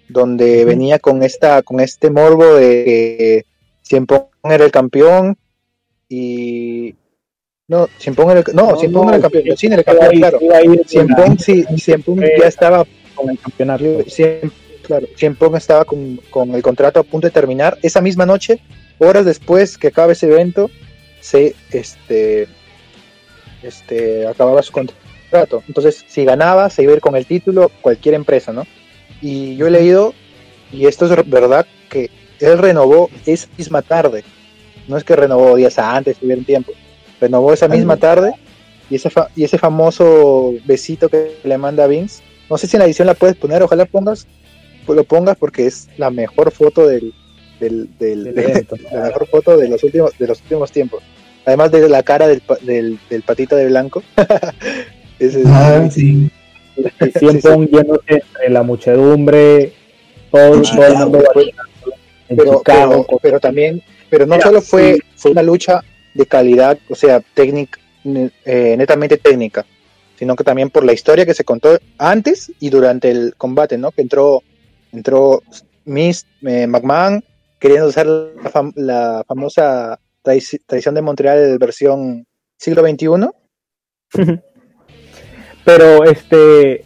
[0.08, 3.44] donde venía con esta, con este morbo de
[3.86, 5.36] que Punk era el campeón
[6.08, 6.94] y
[7.68, 7.86] no,
[8.16, 8.70] Punk era el, no,
[9.08, 10.38] era el campeón, sí, era el campeón, claro.
[11.38, 11.64] sí,
[12.40, 13.84] ya estaba con el campeonato.
[14.82, 17.78] Claro, Cien Pong estaba con, con el contrato a punto de terminar.
[17.82, 18.60] Esa misma noche,
[18.98, 20.68] horas después que acabe ese evento,
[21.20, 22.48] se este,
[23.62, 24.99] este, acababa su contrato.
[25.68, 28.66] Entonces, si ganaba, se iba a ir con el título cualquier empresa, ¿no?
[29.22, 30.14] Y yo he leído,
[30.72, 34.24] y esto es verdad, que él renovó esa misma tarde.
[34.88, 36.72] No es que renovó días antes, tuvieron tiempo.
[37.20, 38.32] Renovó esa misma tarde
[38.88, 42.22] y ese, y ese famoso besito que le manda Vince.
[42.48, 44.26] No sé si en la edición la puedes poner, ojalá pongas,
[44.86, 47.12] pues lo pongas porque es la mejor foto del,
[47.60, 48.76] del, del- Del evento.
[48.92, 51.02] la mejor foto de los últimos, de los últimos tiempos.
[51.44, 52.42] Además de la cara del,
[53.08, 54.02] del patito de blanco.
[55.20, 56.28] Ese es- Ah, sí.
[57.00, 59.72] Y siempre un yéndose entre la muchedumbre,
[60.30, 61.22] todo, todo el mundo
[62.28, 65.00] pero, Chicago, pero, con- pero también, pero no solo fue, sí.
[65.16, 65.82] fue una lucha
[66.14, 69.66] de calidad, o sea, técnica, eh, netamente técnica,
[70.18, 73.90] sino que también por la historia que se contó antes y durante el combate, ¿no?
[73.90, 74.42] Que entró,
[74.92, 75.42] entró
[75.84, 77.22] Miss eh, McMahon
[77.58, 82.26] queriendo usar la, fam- la famosa traici- traición de Montreal versión
[82.58, 83.28] siglo XXI.
[85.64, 86.84] Pero, este,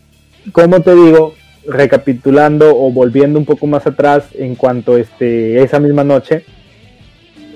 [0.52, 1.34] como te digo,
[1.66, 6.44] recapitulando o volviendo un poco más atrás en cuanto este, esa misma noche,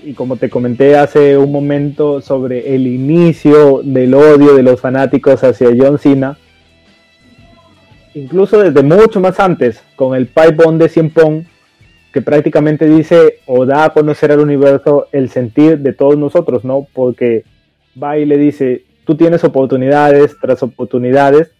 [0.04, 5.44] y como te comenté hace un momento sobre el inicio del odio de los fanáticos
[5.44, 6.38] hacia John Cena,
[8.14, 11.42] incluso desde mucho más antes, con el pipe bomb de Cien Pong,
[12.12, 16.86] que prácticamente dice o da a conocer al universo el sentir de todos nosotros, ¿no?
[16.94, 17.44] Porque
[18.02, 21.50] va y le dice, tú tienes oportunidades tras oportunidades,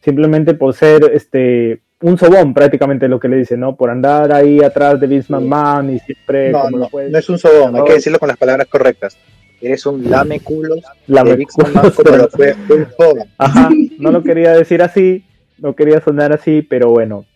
[0.00, 3.76] simplemente por ser este un sobón, prácticamente lo que le dice, ¿no?
[3.76, 7.18] Por andar ahí atrás de Vince McMahon y siempre No, como no, lo puedes no
[7.18, 9.18] es un sobón, hay que decirlo con las palabras correctas.
[9.60, 13.28] Eres un lame culos la de me- Vince McMahon como lo fue Hulk Hogan.
[13.36, 15.22] Ajá, no lo quería decir así,
[15.58, 17.26] no quería sonar así, pero bueno,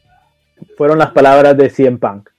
[0.78, 2.30] fueron las palabras de CM Punk.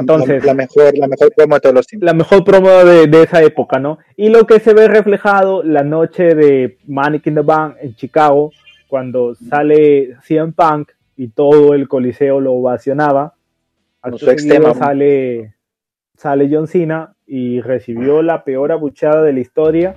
[0.00, 2.06] Entonces, la, la mejor, la mejor promo de todos los tiempos.
[2.06, 3.98] la mejor promo de, de esa época, ¿no?
[4.16, 8.52] Y lo que se ve reflejado la noche de Manic in the Bank en Chicago,
[8.88, 13.34] cuando sale CM Punk y todo el coliseo lo ovacionaba.
[14.18, 14.74] Seguido tema.
[14.74, 15.54] sale,
[16.16, 19.96] sale John Cena y recibió la peor abuchada de la historia.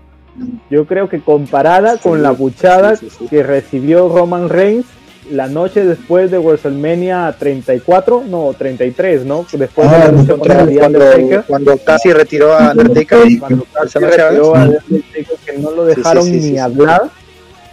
[0.70, 3.28] Yo creo que comparada con la abuchada sí, sí.
[3.28, 4.86] que recibió Roman Reigns
[5.32, 9.46] la noche después de WrestleMania 34, no, 33, ¿no?
[9.52, 11.44] Después de Ah, la lucha contra Cuando, Undertaker.
[11.48, 15.98] cuando casi retiró a Undertaker, Cuando casi retiró a Undertaker, que no lo Sí, sí,
[15.98, 16.58] dejaron sí, ni sí, sí.
[16.58, 17.04] hablar,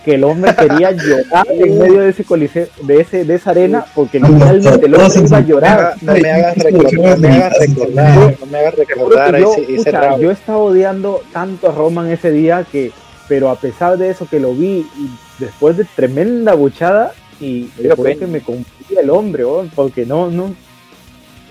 [0.04, 3.84] que el hombre quería llorar en medio de ese coliseo, de ese, de esa arena,
[3.94, 5.94] porque literalmente el hombre iba a llorar.
[6.00, 9.76] no me hagas recordar, no me hagas recordar, no me hagas recordar yo, ese, ese
[9.84, 10.22] pucha, round.
[10.22, 12.92] yo estaba odiando tanto a Roman ese día que,
[13.28, 17.88] pero a pesar de eso que lo vi y después de tremenda buchada y dio
[17.90, 18.26] después pena.
[18.26, 20.54] que me confundía el hombre, oh, porque no, no,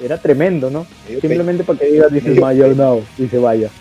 [0.02, 0.86] era tremendo, ¿no?
[1.08, 3.70] Simplemente para que diga, dice mayor no, y se vaya.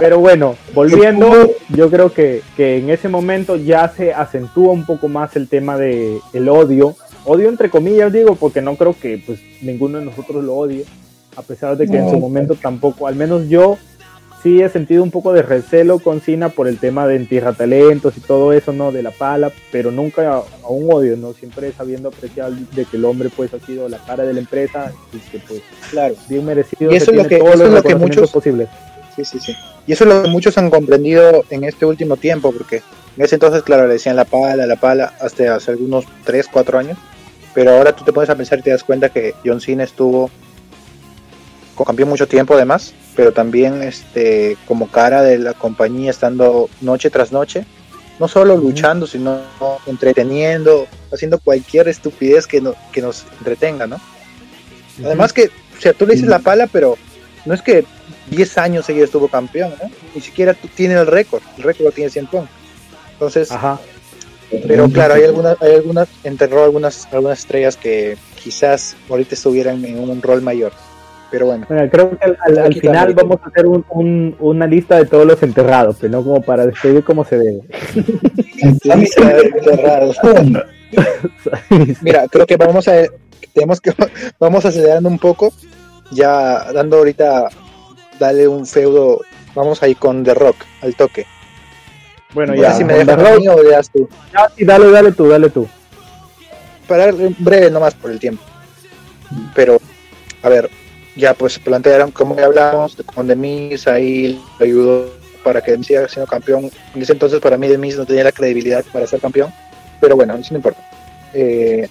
[0.00, 5.08] Pero bueno, volviendo, yo creo que, que en ese momento ya se acentúa un poco
[5.08, 9.40] más el tema de el odio odio entre comillas digo, porque no creo que pues
[9.60, 10.84] ninguno de nosotros lo odie,
[11.36, 13.76] a pesar de que en su momento tampoco, al menos yo
[14.42, 17.18] sí he sentido un poco de recelo con Cena por el tema de
[17.56, 18.92] talentos y todo eso, ¿no?
[18.92, 21.32] De la pala, pero nunca a, un odio, ¿no?
[21.32, 24.92] Siempre sabiendo apreciar de que el hombre pues ha sido la cara de la empresa
[25.12, 26.14] y que pues Claro.
[26.28, 28.68] bien merecido Y eso es lo que- eso es lo que muchos- posibles.
[29.16, 29.56] Sí, sí, sí.
[29.86, 32.82] Y eso es lo que muchos han comprendido en este último tiempo, porque
[33.16, 36.78] en ese entonces, claro, le decían la pala, la pala, hasta hace algunos 3, 4
[36.78, 36.98] años.
[37.54, 40.30] Pero ahora tú te pones a pensar y te das cuenta que John Cena estuvo
[41.74, 47.10] como campeón mucho tiempo además, pero también este como cara de la compañía estando noche
[47.10, 47.64] tras noche,
[48.20, 49.40] no solo luchando, sino
[49.86, 53.98] entreteniendo, haciendo cualquier estupidez que, no- que nos entretenga, ¿no?
[55.04, 56.96] Además que, o sea, tú le dices la pala, pero
[57.44, 57.84] no es que
[58.30, 59.90] 10 años seguidos estuvo campeón, ¿no?
[60.14, 62.46] Ni siquiera tú tienes el récord, el récord lo tiene Cien Pong.
[63.12, 63.78] Entonces, Ajá.
[64.66, 69.98] pero claro, hay algunas, hay algunas, enterró algunas, algunas estrellas que quizás ahorita estuvieran en
[69.98, 70.72] un rol mayor.
[71.30, 74.96] Pero bueno, Bueno, creo que al, al- final vamos a hacer un- un- una lista
[74.96, 77.60] de todos los enterrados, pero no como para describir cómo se debe.
[78.84, 80.16] enterrados.
[82.02, 82.92] Mira, creo que vamos a
[83.52, 83.92] tenemos que
[84.40, 85.52] vamos acelerando un poco,
[86.12, 87.48] ya dando ahorita
[88.18, 89.20] dale un feudo,
[89.54, 91.26] vamos ahí con The Rock al toque.
[92.34, 92.72] Bueno, No ya.
[92.72, 94.08] sé si me dejas The a Rock, mí o le das tú.
[94.32, 95.66] ya, sí, dale, dale tú, dale tú.
[96.86, 98.42] para breve nomás por el tiempo.
[99.54, 99.78] Pero,
[100.42, 100.70] a ver,
[101.16, 105.10] ya pues plantearon, como ya hablamos, con Demis ahí ayudó
[105.42, 106.70] para que Demis siga siendo campeón.
[106.94, 109.52] En ese entonces para mí Demis no tenía la credibilidad para ser campeón,
[110.00, 110.80] pero bueno, eso no importa.
[111.32, 111.88] Eh,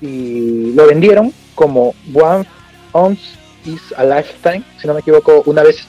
[0.00, 2.46] y lo vendieron como One
[2.92, 3.22] Ounce
[3.64, 5.84] is a Lifetime, si no me equivoco, una vez,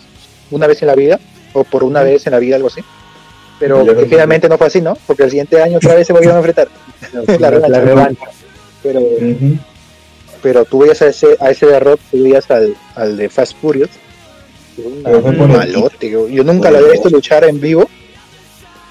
[0.51, 1.19] una vez en la vida,
[1.53, 2.81] o por una vez en la vida, algo así.
[3.59, 4.97] Pero finalmente no fue así, ¿no?
[5.05, 6.69] Porque el siguiente año otra vez se volvieron a enfrentar.
[7.39, 7.67] La revancha.
[7.79, 8.25] La revancha.
[8.81, 9.57] Pero Ujú.
[10.41, 13.53] Pero tú veías a ese, a ese de Rock, tú veías al, al de Fast
[13.61, 13.89] Furious.
[14.77, 17.89] El- malote, yo, yo nunca lo había visto luchar en vivo.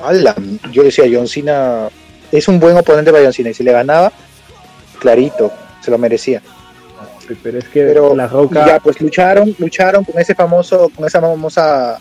[0.00, 0.34] Ala,
[0.70, 1.88] yo decía, John Cena
[2.30, 4.12] es un buen oponente para John Cena y si le ganaba,
[5.00, 5.50] clarito,
[5.82, 6.42] se lo merecía.
[7.42, 8.66] Pero es que Pero la roca.
[8.66, 11.98] ya, pues lucharon, lucharon con ese famoso, con esa famosa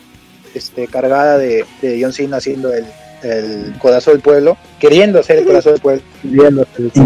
[0.54, 2.86] este, cargada de, de John Cena haciendo el,
[3.22, 6.38] el codazo del pueblo, queriendo hacer el codazo del pueblo, Y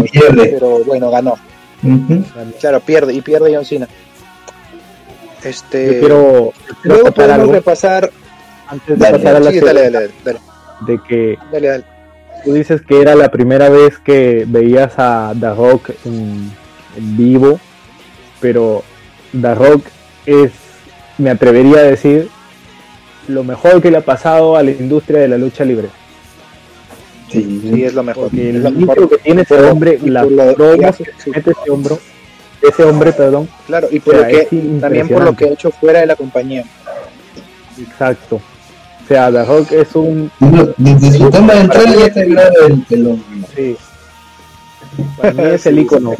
[0.09, 0.49] pierde.
[0.53, 1.35] pero bueno, ganó.
[2.59, 3.87] Claro, pierde, y pierde John Cena.
[5.43, 8.09] Este, Yo quiero, Luego podemos algo repasar.
[8.67, 10.39] antes de Dale, pasar a la Sí, serie, dale, dale, dale,
[10.87, 11.83] de que dale, dale.
[12.45, 16.49] tú dices que era la primera vez que veías a The Rock en,
[16.97, 17.59] en vivo,
[18.39, 18.83] pero
[19.39, 19.85] The Rock
[20.25, 20.51] es,
[21.17, 22.29] me atrevería a decir,
[23.27, 25.89] lo mejor que le ha pasado a la industria de la lucha libre.
[27.33, 28.23] Sí, Sí, es lo mejor.
[28.29, 29.09] Porque es el mejor.
[29.09, 30.93] que tiene ese hombre, y la lo- que
[31.31, 31.99] mete ese hombro,
[32.61, 34.47] ese hombre, perdón, Claro, y por O lo que,
[34.79, 36.63] también por lo que ha hecho fuera de la compañía.
[37.79, 38.35] exacto.
[39.03, 42.49] O sea, The Rock es un Bueno, Desde su tema de entrada ya te agrada
[42.67, 43.47] el, el hombre.
[43.55, 43.75] sí,
[45.17, 46.13] para mí es el icono.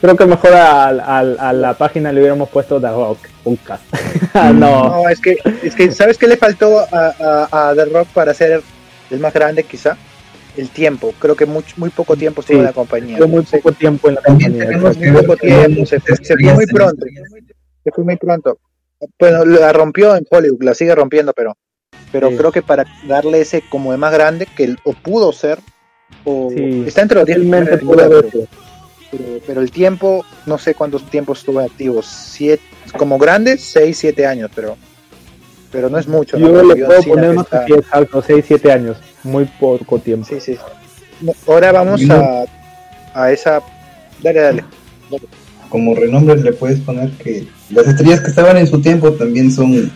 [0.00, 3.82] Creo que mejor a, a- a la página le hubiéramos puesto The Rock, podcast.
[4.34, 7.14] Ah, no, No, es que, es que, ¿sabes qué le faltó a,
[7.50, 8.60] a, a The Rock para ser
[9.10, 9.96] el más grande, quizá?
[10.56, 11.14] El tiempo.
[11.18, 13.16] Creo que mucho, muy poco tiempo estuvo Sí, en la compañía.
[13.18, 14.66] Fue muy poco tiempo en la compañía.
[14.66, 14.96] tenemos.
[14.98, 17.06] Muy poco tiempo, se fue, se fue muy pronto.
[17.84, 18.58] Se fue muy pronto.
[19.18, 21.56] Bueno, la rompió en Hollywood, la sigue rompiendo, pero
[22.10, 22.36] pero Sí.
[22.36, 25.58] creo que para darle ese como de más grande, que el- o pudo ser,
[26.24, 26.84] o Sí.
[26.86, 28.46] está entre los 10 Fácilmente primeros, pudo haber pero, sido.
[29.10, 32.62] pero- pero el tiempo, no sé cuántos tiempos estuvo activo, siete,
[32.96, 34.78] como grande, 6, 7 años, pero
[35.72, 36.38] pero no es mucho.
[36.38, 36.48] ¿no?
[36.48, 38.96] Yo Porque le puedo Cena poner está- que exacto, 6, 7 años.
[39.22, 40.26] Muy poco tiempo.
[40.28, 40.56] Sí, sí.
[41.20, 42.44] No, Ahora vamos a,
[43.14, 43.60] a esa...
[44.22, 44.64] Dale, dale.
[45.68, 49.90] Como renombre le puedes poner que las estrellas que estaban en su tiempo también son,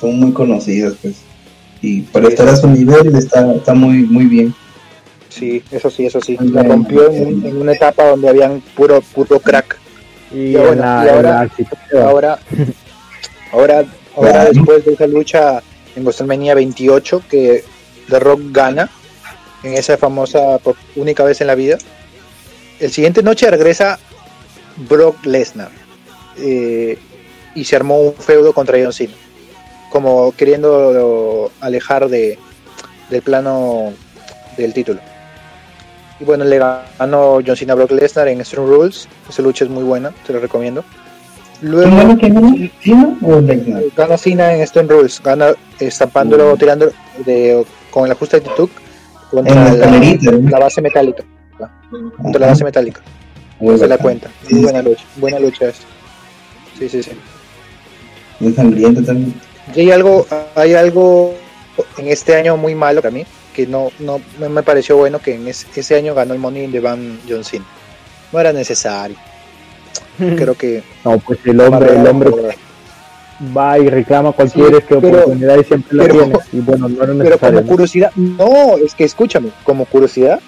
[0.00, 1.16] son muy conocidas, pues.
[1.80, 4.54] Y para estar a su nivel está, está muy, muy bien.
[5.28, 6.36] Sí, eso sí, eso sí.
[6.40, 9.78] La rompió en, en una etapa donde habían puro puro crack.
[10.32, 11.50] Y, en bueno, la, y ahora-
[11.92, 12.04] la.
[12.04, 12.38] Ahora,
[13.52, 13.84] ahora,
[14.16, 15.62] ahora después de esa lucha
[15.96, 17.64] en WrestleMania 28 que
[18.08, 18.90] The Rock gana
[19.62, 21.78] en esa famosa por única vez en la vida,
[22.80, 23.98] el siguiente noche regresa
[24.88, 25.70] Brock Lesnar
[26.36, 26.98] eh,
[27.54, 29.14] y se armó un feudo contra John Cena,
[29.90, 32.38] como queriendo alejar de,
[33.10, 33.92] del plano
[34.56, 35.00] del título.
[36.18, 39.08] Y bueno, le ganó John Cena a Brock Lesnar en Extreme Rules.
[39.28, 40.84] Esa lucha es muy buena, te lo recomiendo.
[41.62, 42.50] Luego, ¿Quién ganó?
[42.82, 43.16] ¿Quién ganó?
[43.18, 43.82] ¿Cena o Lesnar?
[43.96, 46.90] gana Cena en Stone Rules, gana estampándolo, tirando
[47.24, 48.70] de, con el ajuste de tuk
[49.32, 51.24] En contra la la, la base metálica.
[52.20, 53.00] Contra la base metálica.
[53.78, 54.28] Se la cuenta.
[54.50, 55.04] Muy buena lucha.
[55.16, 55.84] Buena lucha esta.
[56.78, 57.12] Sí, sí, sí.
[58.40, 59.34] Muy sangriento también.
[59.74, 61.34] Y hay algo, hay algo
[61.96, 65.36] en este año muy malo para mí, que no, no, no me pareció bueno que
[65.36, 67.64] en ese, ese año ganó el Money in the Bank John Cena.
[68.32, 69.16] No era necesario.
[70.36, 72.30] Creo que No, pues el hombre, el hombre
[73.56, 76.38] va y reclama cualquier Sí, pero- oportunidad y siempre la tiene.
[76.52, 80.40] Y bueno, no era Pero como curiosidad, no, es que escúchame, como curiosidad,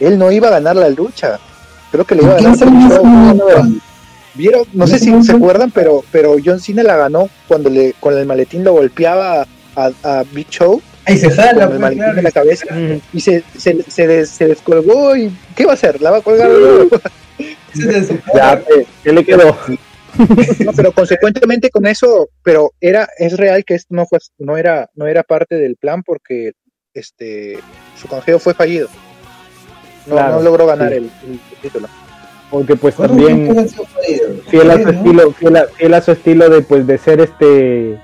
[0.00, 1.38] él no iba a ganar la lucha.
[1.90, 2.90] Creo que le iba a ¿Quién ganar.
[2.90, 3.78] show.
[4.34, 4.64] ¿Vieron?
[4.72, 8.26] No sé si se acuerdan, pero, pero John Cena la ganó cuando le con el
[8.26, 9.46] maletín lo golpeaba
[9.76, 12.18] a, a Big Show Ahí se con jala, el pues, maletín claro.
[12.18, 12.66] en la cabeza
[13.12, 16.00] y se, se, se, des- se descolgó y ¿qué va a hacer?
[16.02, 16.50] ¿La va a colgar
[18.34, 19.56] Ya, ¿qué, qué le quedó?
[20.64, 24.88] No, pero consecuentemente con eso, pero era es real que esto no fue no era
[24.94, 26.52] no era parte del plan porque
[26.92, 27.58] este
[28.00, 28.88] su canjeo fue fallido.
[30.06, 30.96] No, Claro, no logró ganar sí.
[30.98, 31.88] el, el título.
[32.50, 33.68] Porque pues también
[34.48, 37.98] fiel a su estilo, fiel a, fiel a su estilo de pues de ser este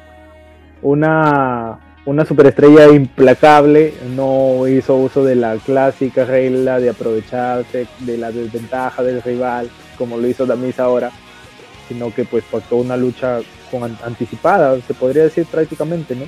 [0.82, 8.32] una una superestrella implacable, no hizo uso de la clásica regla de aprovecharse de la
[8.32, 11.10] desventaja del rival, como lo hizo Damis ahora,
[11.88, 13.40] sino que pues pactó una lucha
[13.70, 16.24] con an- anticipada, se podría decir prácticamente, ¿no?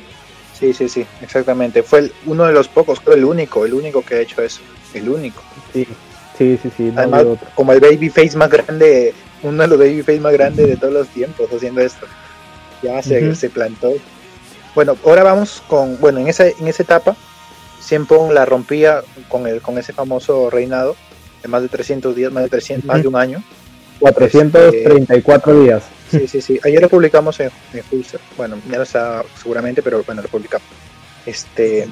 [0.59, 1.83] Sí, sí, sí, exactamente.
[1.83, 4.61] Fue el- uno de los pocos, creo el único, el único que ha hecho eso,
[4.95, 5.43] el único.
[5.73, 5.87] Sí,
[6.37, 7.49] sí, sí, sí, no Además, otro.
[7.55, 11.49] como el babyface más grande, uno de los babyface más grandes de todos los tiempos
[11.53, 12.07] haciendo esto.
[12.83, 13.95] Ya se, se plantó.
[14.75, 17.17] Bueno, ahora vamos con, bueno, en esa, en esa etapa,
[17.81, 20.97] Cien Pong la rompía con el, con ese famoso reinado
[21.43, 23.43] de más de 300 días, más de 300, más de un año.
[24.01, 25.83] 434 días.
[26.11, 26.61] Sí, sí, sí.
[26.65, 28.21] Ayer lo publicamos en, en Hulster.
[28.37, 30.67] Bueno, ya no está seguramente, pero bueno, lo publicamos.
[31.25, 31.89] Este,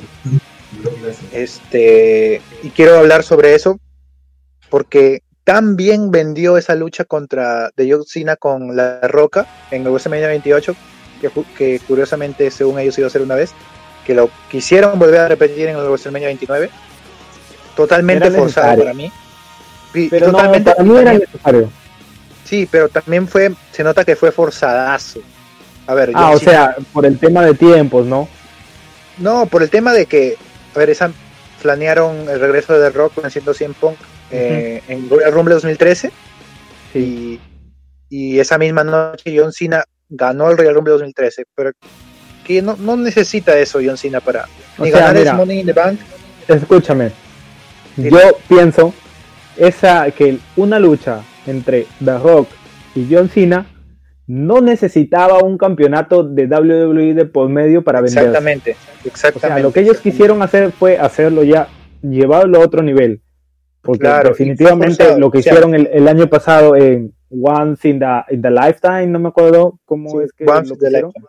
[1.32, 3.78] este, y quiero hablar sobre eso
[4.68, 9.88] porque tan bien vendió esa lucha contra de John Cena con La Roca en el
[9.88, 10.76] WrestleMania 28,
[11.20, 13.52] que, que curiosamente, según ellos, iba a ser una vez,
[14.06, 16.70] que lo quisieron volver a repetir en el WrestleMania 29.
[17.76, 18.84] Totalmente Era forzado necesario.
[18.84, 19.12] para mí.
[19.94, 21.70] Y- Pero no, totalmente para mí era también- necesario.
[22.44, 25.20] Sí, pero también fue, se nota que fue forzadazo.
[25.86, 28.28] A ver, Ah, o Cena- sea, por el tema de tiempos, ¿no?
[29.18, 30.36] No, por el tema de que,
[30.74, 31.10] a ver, esa,
[31.62, 33.96] planearon el regreso de The Rock venciendo 100 Punk
[34.30, 36.10] eh, en Royal Rumble 2013
[36.92, 37.38] Sí.
[38.08, 41.70] y, y esa misma noche John Cena ganó el Royal Rumble 2013, pero
[42.44, 44.46] que no, no necesita eso John Cena para
[44.78, 45.30] O ni sea, ganar mira.
[45.30, 45.98] ese Money in the Bank.
[46.48, 47.12] Escúchame.
[47.96, 48.92] Yo pienso
[49.56, 52.48] esa que una lucha entre The Rock
[52.94, 53.66] y John Cena
[54.26, 58.24] no necesitaba un campeonato de WWE de por medio para vender.
[58.26, 59.48] Exactamente, O exactamente.
[59.48, 61.68] sea, lo que ellos quisieron hacer fue hacerlo ya,
[62.02, 63.20] llevarlo a otro nivel.
[63.82, 68.42] Porque Claro, definitivamente lo que hicieron el, el año pasado en Once in the, in
[68.42, 71.10] the Lifetime, no me acuerdo cómo Sí, es que Once lo in the pusieron.
[71.14, 71.26] Lifetime.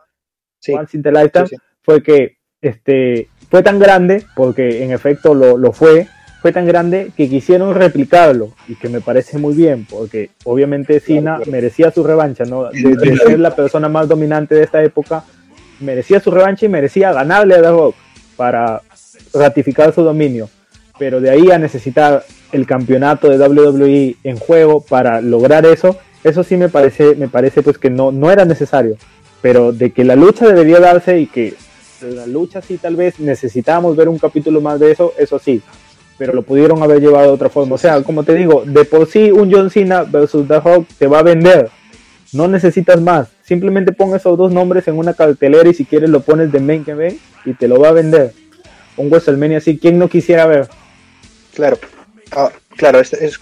[0.59, 5.33] Sí, Once in the Lifetime, sí, fue que este fue tan grande, porque en efecto
[5.33, 6.07] lo, lo fue,
[6.41, 11.37] fue tan grande que quisieron replicarlo y que me parece muy bien, porque obviamente Cena
[11.37, 11.51] claro.
[11.51, 12.69] merecía su revancha, ¿no?
[12.71, 15.23] De, de ser la persona más dominante de esta época,
[15.79, 17.95] merecía su revancha y merecía ganarle a The Rock
[18.37, 18.81] para
[19.33, 20.49] ratificar su dominio.
[20.99, 26.43] Pero de ahí a necesitar el campeonato de WWE en juego para lograr eso, eso
[26.43, 28.95] sí me parece, me parece pues que no, no era necesario.
[29.41, 31.55] Pero de que la lucha debería darse y que
[32.01, 35.61] la lucha sí tal vez necesitábamos ver un capítulo más de eso, eso sí.
[36.17, 37.75] Pero lo pudieron haber llevado de otra forma.
[37.75, 41.07] O sea, como te digo, de por sí un John Cena versus The Rock te
[41.07, 41.69] va a vender.
[42.33, 43.29] No necesitas más.
[43.43, 46.83] Simplemente pon esos dos nombres en una cartelera y si quieres lo pones de main
[46.85, 48.33] event y te lo va a vender.
[48.95, 50.69] Un WrestleMania así, ¿quién no quisiera ver?
[51.53, 51.77] Claro,
[52.31, 53.37] Ah, claro, es, es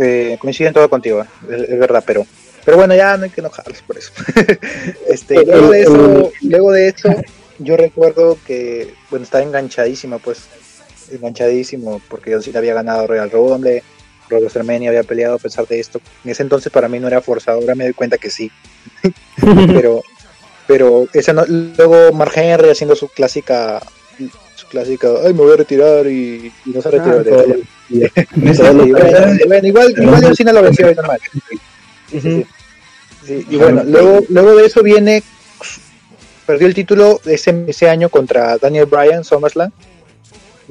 [0.00, 2.26] eh, coincide en todo contigo, es, es verdad, pero
[2.64, 4.12] pero bueno, ya no hay que enojarlos por eso.
[5.08, 7.08] este, luego de eso, luego de eso,
[7.58, 10.42] yo recuerdo que bueno estaba enganchadísimo, pues
[11.10, 13.82] enganchadísimo porque John Cena había ganado Royal Rumble,
[14.28, 16.00] Royal WrestleMania había peleado a pesar de esto.
[16.24, 18.50] En ese entonces para mí no era forzado, ahora me doy cuenta que sí,
[19.66, 20.02] pero
[20.66, 23.80] pero ese no- luego Mark Henry haciendo su clásica
[24.54, 27.62] su clásica, ay me voy a retirar y, y no se retiró Ah, de
[29.46, 31.20] bueno, igual, igual Cena lo venció normal.
[32.10, 32.46] Sí,
[33.26, 35.22] sí, y bueno, luego, luego de eso viene,
[36.46, 39.70] perdió el título ese, ese año contra Daniel Bryan, SummerSlam.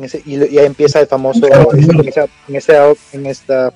[0.02, 3.72] Ese- y ya empieza el famoso, en, esa, en, esa- en esta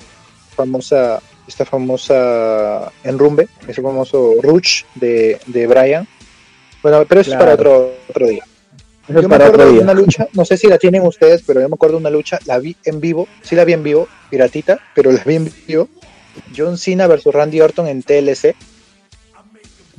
[0.56, 6.08] famosa, esta famosa enrumbe, ese famoso rush de, de Bryan.
[6.82, 8.43] Bueno, pero eso es para otro, otro día.
[9.08, 11.70] Eso Yo me acuerdo de una lucha, no sé si la tienen ustedes, pero yo
[11.70, 14.80] me acuerdo de una lucha, la vi en vivo, sí la vi en vivo, piratita,
[14.95, 15.88] pero la vi en vivo.
[16.56, 18.56] John Cena versus Randy Orton en TLC,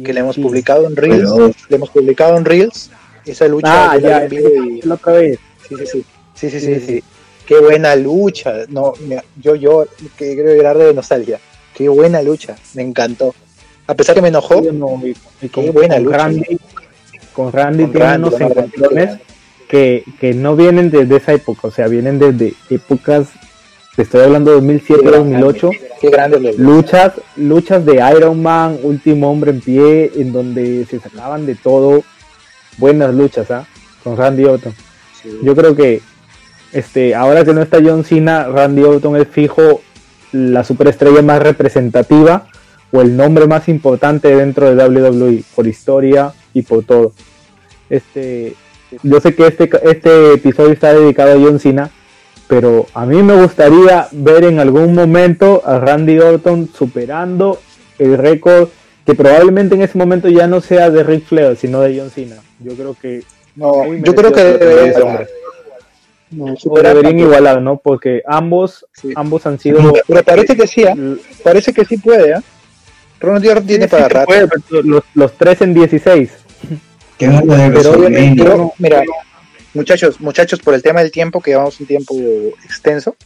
[0.05, 2.91] que le hemos publicado en Reels, Pero- le hemos publicado en Reels,
[3.25, 5.39] esa lucha Ah, ya, vi en vivo y la otra vez.
[5.69, 6.05] sí, sí, sí,
[6.35, 7.05] sí, sí, Sí, sí.
[7.47, 9.87] Qué buena lucha, no, mira, yo, yo,
[10.19, 11.39] que quiero llorar de nostalgia,
[11.75, 13.35] qué buena lucha, me encantó.
[13.87, 15.01] A pesar que me enojó, no,
[15.53, 16.17] Qué buena lucha.
[16.19, 16.59] Randy,
[17.37, 19.19] con Randy Con tiene Randy, unos
[19.69, 23.29] que, que no vienen desde esa época, o sea, vienen desde épocas,
[23.95, 25.71] te estoy hablando de 2007, 2008,
[26.01, 31.45] qué grande luchas, luchas de Iron Man, Último Hombre en Pie, en donde se sacaban
[31.45, 32.05] de todo,
[32.79, 33.67] buenas luchas, ¿ah?
[34.03, 34.75] Con Randy Orton.
[35.21, 35.41] sí.
[35.43, 36.01] Yo creo que
[36.73, 39.83] este, ahora que no está John Cena, Randy Orton es fijo
[40.33, 42.47] la superestrella más representativa
[42.93, 47.13] o el nombre más importante dentro de WWE por historia y por todo.
[47.91, 48.55] Este,
[49.03, 51.91] yo sé que este, este episodio está dedicado a John Cena,
[52.49, 57.61] pero a mí me gustaría ver en algún momento a Randy Orton superando
[57.99, 58.69] el récord
[59.05, 62.37] que probablemente en ese momento ya no sea de Ric Flair, sino de John Cena.
[62.61, 63.23] Yo creo que
[63.55, 65.27] No, yo creo que debería
[66.31, 67.77] no, o deberían igualar, ¿no?
[67.77, 69.13] Porque ambos, Sí.
[69.15, 69.79] ambos han sido
[70.09, 70.95] Pero parece que sí, ¿ah?
[71.45, 72.43] parece que sí puede, ¿ah?
[73.21, 74.27] Ronald Orton tiene Sí, para sí, rato.
[74.27, 76.31] puede, pero los, los tres en 16.
[77.19, 79.03] ¿Qué gana de Pero obviamente- mira,
[79.75, 82.15] muchachos, muchachos, por el tema del tiempo, que llevamos un tiempo
[82.65, 83.17] extenso,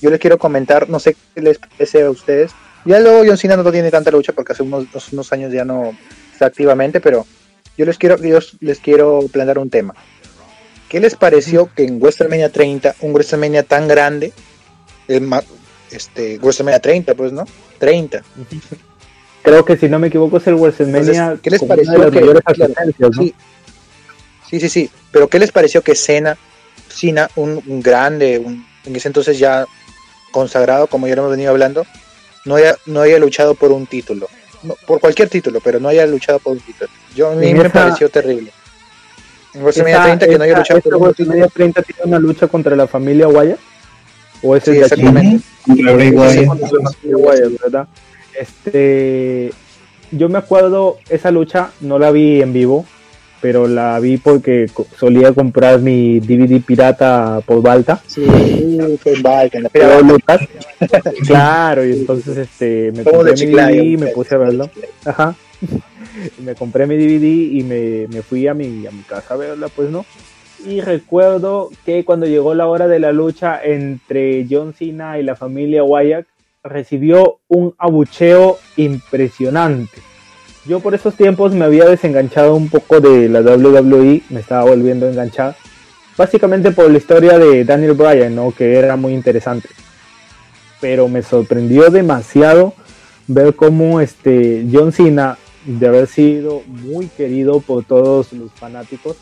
[0.00, 2.52] yo les quiero comentar, no sé qué les parece a ustedes.
[2.84, 5.96] Ya luego John Cena no tiene tanta lucha porque hace unos, unos años ya no
[6.32, 7.26] está activamente, pero
[7.78, 9.94] yo les quiero, yo les quiero plantear un tema.
[10.88, 14.32] ¿Qué les pareció que en WrestleMania 30, un WrestleMania tan grande,
[15.08, 15.28] el
[15.90, 17.46] este, WrestleMania 30, pues, ¿no?
[17.78, 18.22] 30.
[19.44, 21.00] Creo que si no me equivoco es el WrestleMania
[21.32, 22.42] Entonces, ¿qué les una pareció de las que- mayores
[22.96, 23.12] claro.
[23.12, 23.34] Sí.
[24.50, 24.90] sí, sí, sí.
[25.12, 26.36] Pero ¿qué les pareció que Cena,
[26.88, 29.66] Cena un, un grande, un- en ese entonces ya
[30.32, 31.86] consagrado, como ya lo hemos venido hablando,
[32.46, 34.28] no haya, no haya luchado por un título?
[34.62, 36.88] No, por cualquier título, pero no haya luchado por un título.
[37.14, 38.50] Yo a mí me pareció terrible.
[39.52, 41.28] En WrestleMania Esa- 30 que no haya luchado ¿este por un título.
[41.36, 43.58] WrestleMania 30 tiene una lucha contra la familia Wyatt?
[44.42, 45.44] ¿O ese Sí, es exactamente.
[45.66, 46.46] Contra Bray Sí, Wyatt.
[46.46, 47.88] contra la familia Wyatt, ¿verdad?
[48.38, 49.52] Este,
[50.10, 52.86] yo me acuerdo esa lucha, no la vi en vivo,
[53.40, 58.00] pero la vi porque solía comprar mi DVD pirata por Balta.
[58.06, 58.24] Sí,
[59.02, 60.00] fue en Balkan, la.
[60.00, 60.40] Lucas,
[61.26, 64.70] claro, y entonces este me Como compré mi DVD y me puse a verlo.
[65.04, 65.34] Ajá.
[66.44, 69.66] Me compré mi DVD y me, me fui a mi, a mi casa a verla,
[69.66, 70.06] pues no.
[70.64, 75.34] Y recuerdo que cuando llegó la hora de la lucha entre John Cena y la
[75.34, 76.26] familia Wyatt,
[76.64, 80.02] recibió un abucheo impresionante.
[80.66, 85.06] Yo por esos tiempos me había desenganchado un poco de la WWE, me estaba volviendo
[85.06, 85.54] a enganchar.
[86.16, 88.50] Básicamente por la historia de Daniel Bryan, ¿no?
[88.52, 89.68] Que era muy interesante.
[90.80, 92.72] Pero me sorprendió demasiado
[93.26, 95.36] ver cómo este John Cena,
[95.66, 99.16] de haber sido muy querido por todos los fanáticos,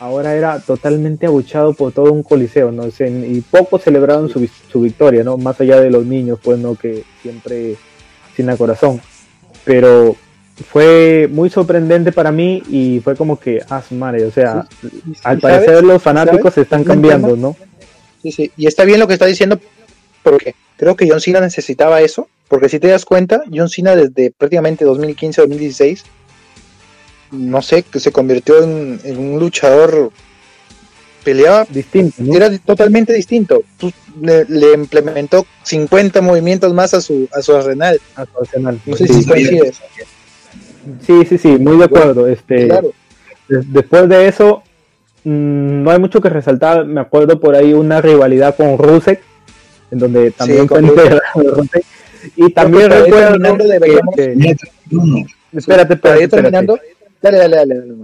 [0.00, 2.90] ahora era totalmente abuchado por todo un coliseo, ¿no?
[2.90, 5.36] Se- y pocos celebraron su, su victoria, ¿no?
[5.38, 6.74] Más allá de los niños, pues, ¿no?
[6.74, 7.76] Que siempre
[8.36, 9.00] sin a corazón.
[9.64, 10.14] Pero
[10.70, 14.66] fue muy sorprendente para mí y fue como que, ah, madre, o sea,
[15.24, 15.82] al ¿Y parecer sabes?
[15.84, 16.66] los fanáticos ¿Sabes?
[16.66, 17.36] están cambiando.
[17.36, 17.56] ¿no?
[18.22, 18.50] Sí, sí.
[18.56, 19.58] Y está bien lo que está diciendo,
[20.22, 24.30] porque creo que John Cena necesitaba eso, porque si te das cuenta, John Cena desde
[24.30, 26.02] prácticamente 2015-2016,
[27.30, 30.10] no sé, que se convirtió en, en un luchador,
[31.24, 32.34] peleaba, Distinto, ¿no?
[32.34, 33.62] era totalmente distinto.
[34.20, 38.00] Le, le implementó 50 movimientos más a su, a su arsenal.
[38.14, 38.80] A su arsenal.
[38.86, 39.14] No sé Sí.
[39.22, 39.76] si coincides.
[41.04, 42.28] Sí, sí, sí, muy de acuerdo.
[42.28, 42.92] Este, Claro.
[43.48, 44.62] des- después de eso,
[45.24, 46.84] mm, no hay mucho que resaltar.
[46.86, 49.20] Me acuerdo por ahí una rivalidad con Rusek,
[49.90, 51.84] en donde también con fue integrado Rusek.
[52.36, 53.78] Y también recuerdo que-
[54.14, 55.26] 31.
[55.52, 56.66] espérate, espérate, ir espérate.
[57.30, 57.94] Dale, dale, dale.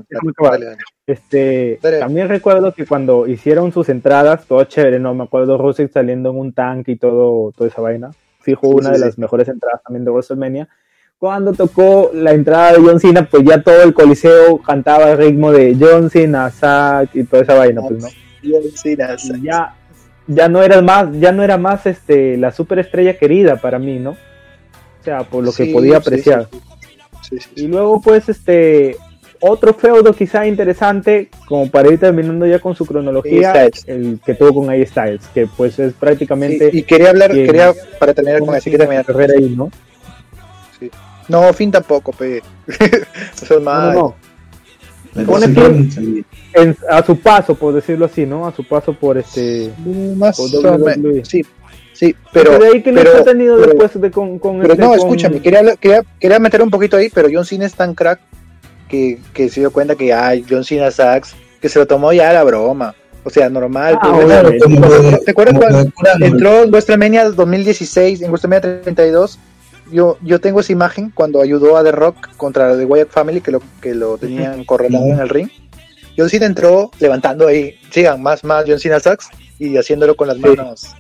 [0.41, 0.77] dale, dale.
[1.07, 5.15] Este, también recuerdo que cuando hicieron sus entradas, todo chévere, ¿no?
[5.15, 8.11] Me acuerdo Rusek saliendo en un tanque y todo, toda esa vaina.
[8.41, 9.05] Fijo, Sí, una sí, de sí.
[9.05, 10.69] las mejores entradas también de WrestleMania.
[11.19, 15.53] Cuando tocó la entrada de John Cena, pues ya todo el coliseo cantaba el ritmo
[15.53, 18.09] de John Cena, Zack y toda esa vaina, pues, ¿no?
[18.43, 19.77] John Cena, Y ya,
[20.27, 24.11] ya no era más, ya no era más este la superestrella querida para mí, ¿no?
[24.11, 26.49] O sea, por lo que podía apreciar.
[27.55, 28.97] Y luego, pues, este,
[29.43, 34.55] otro feudo quizá interesante, como para ir terminando ya con su cronología, el que tuvo
[34.55, 38.55] con AJ Styles, que pues es prácticamente Y, y quería hablar, quería para terminar con
[38.55, 39.05] así que terminar.
[39.05, 39.71] carrera ahí, ¿no?
[41.29, 42.43] No, fin tampoco, pe.
[42.67, 43.95] Eso es No, mal.
[43.95, 44.15] no,
[45.27, 45.47] Pone.
[46.55, 48.47] En- a su paso, por decirlo así, ¿no?
[48.47, 49.71] A su paso por este.
[50.17, 51.23] Más Por WWE.
[51.25, 51.43] sí,
[51.93, 54.61] sí, Pero, pero, de ahí que pero- le ha tenido pero- después de con, con
[54.61, 57.67] pero este, no, con- escúchame, quería, quería, quería meter un poquito ahí, pero John Cena
[57.67, 58.21] es tan crack
[58.93, 62.31] que, que se dio cuenta que ay, John Cena Sachs, que se lo tomó ya
[62.31, 62.95] a la broma.
[63.25, 63.99] O sea, normal.
[64.03, 64.61] Ah, pues.
[64.61, 65.85] ¿te de- ¿Te acuerdas cuando
[66.19, 69.39] de entró en WrestleMania 2016, en WrestleMania 32?
[69.93, 73.51] Yo, yo tengo esa imagen cuando ayudó a The Rock contra The Wyatt Family, que
[73.53, 75.49] lo, que lo tenían correlado en el ring.
[76.19, 79.29] John Cena entró levantando ahí, sigan, más, más John Cena Sachs
[79.59, 80.95] y haciéndolo con las manos.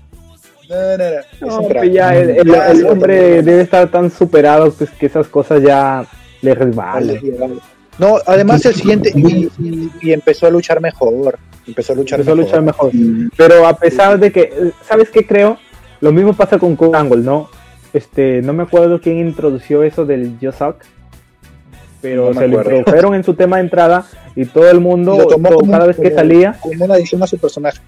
[0.68, 1.04] No, no,
[1.60, 5.26] no, No, ya el, el- Ya, el hombre debe estar tan superado pues, que esas
[5.26, 6.06] cosas ya
[6.40, 7.20] le Vale, resbalan.
[7.38, 7.54] vale.
[7.98, 11.38] No, además el siguiente y, empezó a luchar mejor.
[11.66, 12.92] Empezó a luchar Empezó a mejor.
[12.94, 13.30] luchar mejor.
[13.36, 15.58] Pero a pesar de que, ¿sabes qué creo?
[16.00, 17.48] Lo mismo pasa con Kurt Angle, ¿no?
[17.92, 20.76] Este, no me acuerdo quién introdució eso del Yo Suck,
[22.00, 25.26] pero No se lo introdujeron en su tema de entrada y todo el mundo, lo
[25.26, 27.78] tomó todo- como- cada vez que salía, Como una adición a su personaje.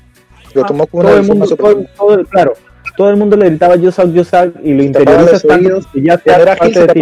[0.52, 1.94] Lo ah, tomó como una todo el adición a mundo, su todo, personaje.
[1.96, 2.52] todo- claro,
[2.96, 6.18] todo el mundo le gritaba Yo Suck, Yo Suck y lo interiorizas tanto que ya
[6.18, 7.00] parte se de ti.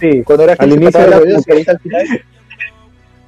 [0.00, 2.06] Sí, Cuando era Al se inicio oídos como y ahorita al final.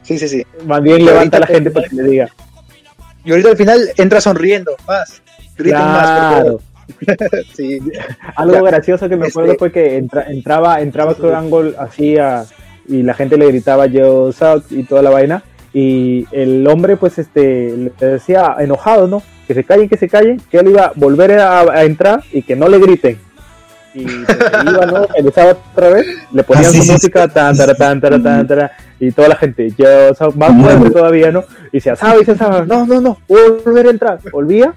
[0.02, 0.46] Sí, sí, sí.
[0.66, 2.28] más bien levanta a la gente para que le diga.
[3.24, 4.76] Y ahorita al final entra sonriendo.
[4.86, 5.22] Más.
[5.56, 6.44] Griten más, por Claro.
[6.44, 6.60] favor.
[7.54, 7.78] Sí.
[8.36, 8.62] Algo Ya.
[8.62, 11.22] gracioso que me acuerdo Este- fue que entra- entraba, entraba Sí.
[11.34, 12.44] Angle así a-
[12.88, 15.42] y la gente le gritaba yo suck y toda la vaina
[15.74, 19.22] y el hombre pues este le decía enojado, ¿no?
[19.46, 22.40] Que se callen, que se callen, que él iba a volver a, a entrar y
[22.42, 23.18] que no le griten.
[24.00, 25.06] Y pues, iba, ¿no?
[25.06, 27.34] Regresaba otra vez, le ponían Ah, sí, su sí, música, sí.
[27.34, 29.86] tan, tara, tan, tara, tan, tara, y toda la gente, yo
[30.36, 31.44] más fuerte todavía, ¿no?
[31.72, 34.72] Y se asaba y se asaba, no, no, no, volver a entrar, volvía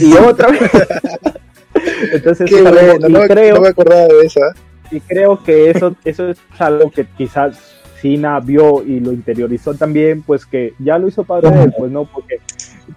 [0.00, 0.60] y otra vez.
[2.12, 4.40] Entonces, Qué bueno, y no, me- creo, no me acordaba de eso.
[4.40, 4.52] ¿eh?
[4.90, 7.56] y creo que eso, eso es algo que quizás
[8.00, 12.36] Cena vio y lo interiorizó también, pues que ya lo hizo padre pues no, porque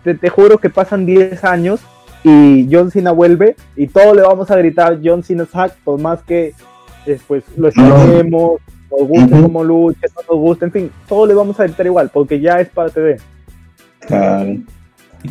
[0.03, 1.80] te, te juro que pasan 10 años
[2.24, 6.22] y John Cena vuelve y todo le vamos a gritar John Cena's hack, por más
[6.24, 6.53] que
[7.05, 8.59] eh, pues lo extrañemos,
[8.91, 9.43] nos guste Ujú.
[9.43, 12.59] como lucha, no nos guste, en fin, todo le vamos a gritar igual, porque ya
[12.59, 13.22] es parte de.
[13.99, 14.57] Claro.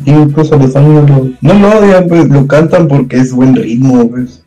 [0.05, 4.09] Y incluso los años lo, no lo odian, pues lo cantan porque es buen ritmo,
[4.09, 4.43] pues.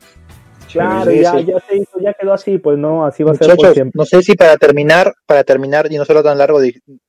[0.71, 1.45] Claro, Sí, ya, sí.
[1.47, 3.99] ya se hizo, ya quedó así, pues no, así va a ser por siempre.
[3.99, 6.61] no sé si para terminar, para terminar y no solo tan largo,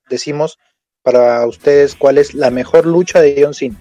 [0.10, 0.58] decimos
[1.04, 3.76] para ustedes cuál es la mejor lucha de John Cena.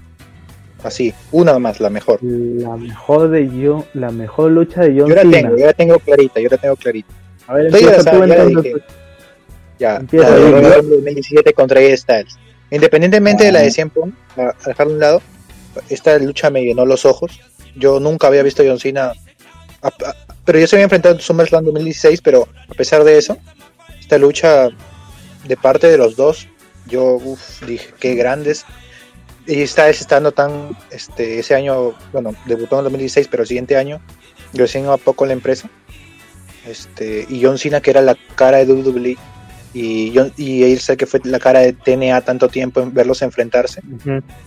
[0.82, 2.18] Así, una más, la mejor.
[2.22, 5.32] La mejor de yo, la mejor lucha de John Yo la Cena.
[5.32, 7.08] tengo, yo la tengo clarita, yo la tengo clarita.
[7.46, 8.74] A ver, Estoy empieza ya tú ya dije.
[9.78, 12.38] Ya, Empieza, la de yo- Royal Rumble 2017 contra AJ Styles.
[12.70, 15.22] Independientemente de la de 100 Punk, a a dejar de un lado,
[15.88, 17.40] esta lucha me llenó los ojos.
[17.76, 19.12] Yo nunca había visto a John Cena,
[19.82, 20.14] a- a-
[20.44, 23.36] pero yo se había enfrentado en SummerSlam 2016, pero a pesar de eso,
[23.98, 24.68] esta lucha
[25.46, 26.46] de parte de los dos,
[26.86, 28.64] yo uf, dije, qué grandes.
[29.46, 34.00] Y Styles estando tan, este, ese año, bueno, debutó en 2016, pero el siguiente año,
[34.52, 35.68] recién a poco la empresa.
[36.66, 39.16] Este, y John Cena, que era la cara de WWE,
[39.72, 43.80] y, John, y sé que fue la cara de TNA tanto tiempo en verlos enfrentarse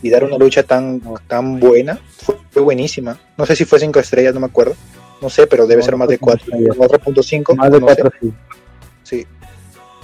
[0.01, 3.17] y dar una lucha tan, tan buena, fue, fue buenísima.
[3.37, 4.75] No sé si fue 5 estrellas, no me acuerdo.
[5.21, 7.03] No sé, pero debe No, ser más de 4, cinco estrellas.
[7.05, 7.55] 4.5.
[7.55, 7.87] Más de no
[8.19, 8.33] sí.
[9.03, 9.27] Sí.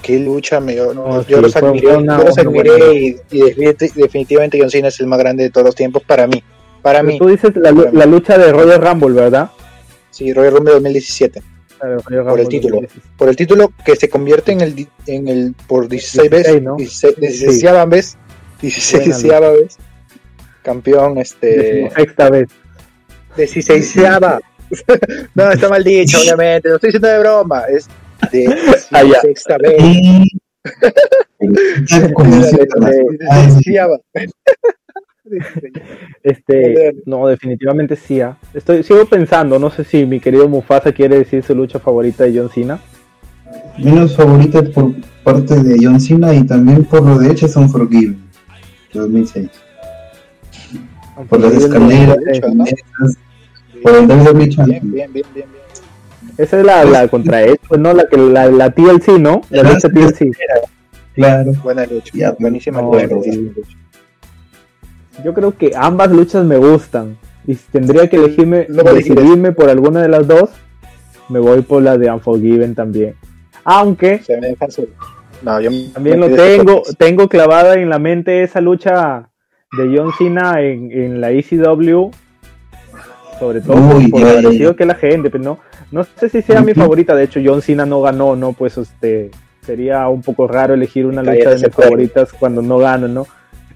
[0.02, 3.40] Qué lucha, me, yo, No, yo sí, los admiré, una- yo los admiré y, y
[3.94, 6.42] definitivamente, John Cena es el más grande de todos los tiempos para mí.
[6.82, 9.50] Para Pero mí, Tú dices la, la lucha de Royal Rumble, ¿verdad?
[10.10, 11.42] sí, Royal Rumble 2017.
[11.82, 12.80] La de Royal Por el título.
[12.80, 13.08] sí, sí, sí.
[13.16, 16.76] Por el título que se convierte en el, en el por 16 veces, 16, ¿no?
[16.76, 18.16] 16 16 vez,
[18.62, 19.76] 16 Buena vez,
[20.62, 22.48] campeón, este, Sexta vez.
[23.36, 23.96] 16
[25.34, 27.88] no, está mal dicho, obviamente, lo estoy diciendo de broma, es
[28.32, 28.54] de
[28.92, 29.20] Ah, ya.
[29.20, 29.80] sexta vez.
[32.80, 32.94] Más.
[33.30, 33.48] Ah.
[36.22, 38.20] Este, no, definitivamente sí.
[38.20, 38.36] ah.
[38.52, 42.38] Estoy, sigo pensando, no sé si mi querido Mufasa quiere decir su lucha favorita de
[42.38, 42.80] John Cena.
[43.78, 44.92] menos favorita por
[45.22, 48.20] parte de John Cena y también por lo de Edge son Forgiven
[48.92, 49.48] 2006
[51.28, 52.16] por las escaleras
[53.82, 55.46] por el bien, bien, bien, bien.
[56.38, 59.42] Esa es la, la contra él, pues no, la que la, la TLC, ¿no?
[59.50, 60.30] La lucha TLC.
[61.14, 63.30] claro Buena lucha, Ya, buenísima no, lucha.
[65.24, 67.18] Yo creo que ambas luchas me gustan.
[67.46, 70.50] Y si tendría que elegirme, No decidirme por alguna de las dos,
[71.28, 73.14] me voy por la de Unforgiven también.
[73.64, 74.88] Aunque Se me dejan solo.
[75.42, 79.28] No, yo también me lo tengo, tengo clavada en la mente esa lucha
[79.76, 82.10] de John Cena en, en la ECW.
[83.38, 85.58] Sobre todo por- Uy, por ya, lo agradecido que la gente, pero no,
[85.90, 87.14] no sé si sea mi favorita.
[87.14, 89.30] De hecho, John Cena no ganó, no, pues este
[89.62, 93.26] sería un poco raro elegir una lucha de mis favoritas cuando no gano, ¿no?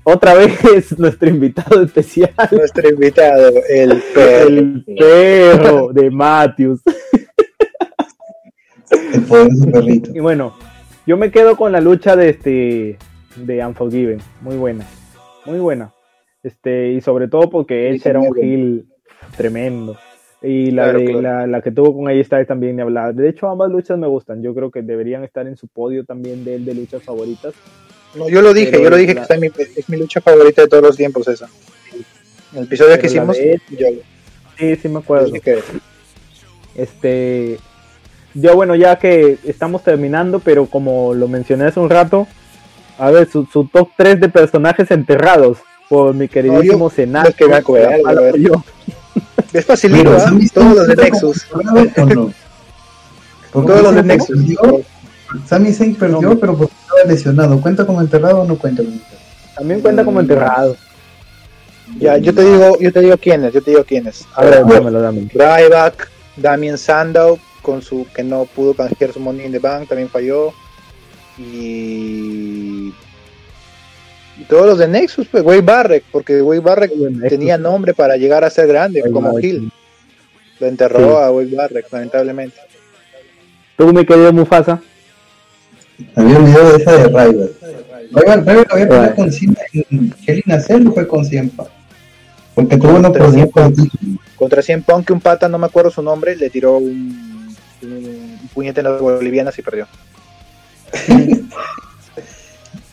[0.04, 0.34] Otra
[0.64, 4.48] vez nuestro invitado especial, Nuestro invitado, el perro.
[4.48, 6.82] el perro de Matthews.
[8.90, 10.10] El.
[10.14, 10.54] Y bueno,
[11.06, 12.98] yo me quedo con la lucha de este
[13.36, 14.86] de Unforgiven, muy buena,
[15.46, 15.92] muy buena.
[16.42, 18.86] Este, y sobre todo porque Edge era un heel
[19.36, 19.96] tremendo.
[20.47, 21.20] Y la, Claro, de, claro.
[21.22, 23.14] La, la que tuvo con Styles también ni hablar.
[23.14, 24.42] De hecho, ambas luchas me gustan.
[24.42, 27.55] Yo creo que deberían estar en su podio también de él de luchas favoritas.
[28.14, 29.97] No, yo lo dije, Pero yo lo dije la- que está en mi- es mi
[29.97, 31.47] lucha favorita de todos los tiempos esa.
[32.53, 33.86] En el episodio Pero que hicimos, de- yo,
[34.59, 35.32] Sí, sí me acuerdo.
[35.32, 35.59] que
[36.76, 37.59] Este,
[38.34, 42.26] yo bueno, ya que estamos terminando, pero como lo mencioné hace un rato,
[42.99, 47.30] a ver, su, su top 3 de personajes enterrados por mi queridísimo Senado.
[47.36, 47.90] que me acuerdo.
[49.52, 50.20] Es facilito, Pero, ¿ah?
[50.20, 51.46] ¿Sammy todos los de Nexus,
[52.14, 52.32] no?
[53.52, 54.36] Todos los de Nexus.
[54.36, 54.80] perdió,
[55.46, 56.38] Sami Zayn perdió, No.
[56.38, 57.60] pero porque estaba lesionado.
[57.60, 59.22] ¿Cuenta como enterrado o no cuenta como enterrado?
[59.56, 60.76] También cuenta como enterrado.
[62.00, 64.24] Ya, yo te digo, yo te digo quiénes, yo te digo quiénes.
[64.34, 65.28] A ver, dámelo, dámelo.
[65.32, 70.08] Ryback, Damien Sandow, con su que no pudo canjear su money in the bank, también
[70.08, 70.52] falló.
[71.38, 72.53] Y,
[74.45, 76.92] y todos los de Nexus, pues Wade Barrett, porque Wade Barrett
[77.28, 79.72] tenía nombre para llegar a ser grande como Hill.
[80.61, 81.24] Lo enterró Sí.
[81.24, 82.57] a Wade Barrett, lamentablemente.
[83.76, 84.80] Tú, mi querido Mufasa.
[86.14, 87.51] Había olvidado de esa de Ryback.
[88.12, 91.66] Ryback, Ryback había peleado con Cien en Hell in a Cell o fue con Ciempa.
[92.55, 95.66] Porque tuvo una Contra oportunidad Cien con Contra 100 Punk, que un pata, no me
[95.66, 99.86] acuerdo su nombre, le tiró un, un puñete en las bolivianas y perdió.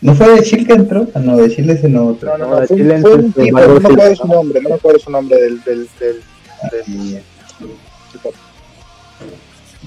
[0.01, 1.07] ¿No fue de Chile que entró?
[1.13, 2.31] Ah, no, de Chile ese no otro.
[2.31, 4.61] No, no, No, no, de fue, Chile fue un tipo, no me acuerdo su nombre,
[4.61, 6.21] no me acuerdo su nombre del, del, del,
[6.71, 7.21] del- del-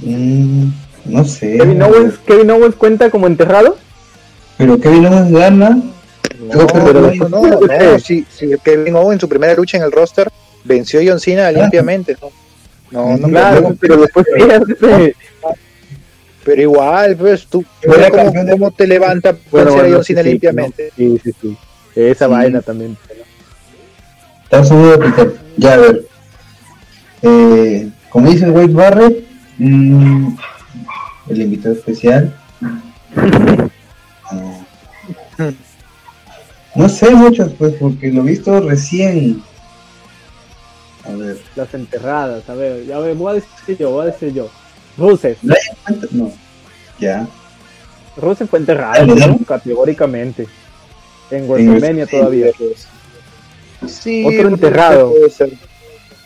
[0.02, 0.68] Mm,
[1.06, 1.56] no sé.
[1.58, 3.76] Kevin Owens, Kevin Owens cuenta como enterrado.
[4.58, 5.70] Pero Kevin Owens gana.
[6.40, 9.92] No, pero no, no, no, si, si Kevin Owens en su primera lucha en el
[9.92, 10.28] roster
[10.64, 12.30] venció a John Cena limpiamente, ¿no?
[12.90, 15.14] No, no, Claro, no, pero después pierde.
[16.44, 20.02] Pero igual, pues tú, mira cómo, campeón de- cómo te levanta Bueno, vencer a bueno,
[20.04, 20.92] sí, sí, limpiamente.
[20.96, 21.56] no, Sí, sí, sí.
[21.96, 22.30] Esa Sí.
[22.32, 22.96] vaina también.
[24.44, 25.34] Está subido Peter.
[25.56, 26.06] Ya, a ver.
[27.22, 29.24] Eh, como dice Wade Barrett,
[29.58, 30.36] mm,
[31.30, 32.34] el invitado especial.
[34.24, 34.60] Ah,
[36.74, 39.42] no sé muchos, pues, porque lo he visto recién.
[41.04, 41.38] A ver.
[41.54, 42.48] Las enterradas.
[42.48, 44.50] A ver, ya ver, voy a decir yo, voy a decir yo.
[44.98, 45.36] Rusev.
[45.82, 46.06] ¿cuánto?
[46.12, 46.32] No.
[46.98, 47.26] Ya.
[48.16, 49.38] Rusev fue enterrado, ¿no?
[49.46, 50.46] categóricamente.
[51.30, 52.50] En WrestleMania todavía.
[53.86, 55.10] Sí, Otro enterrado.
[55.10, 55.50] Puede ser,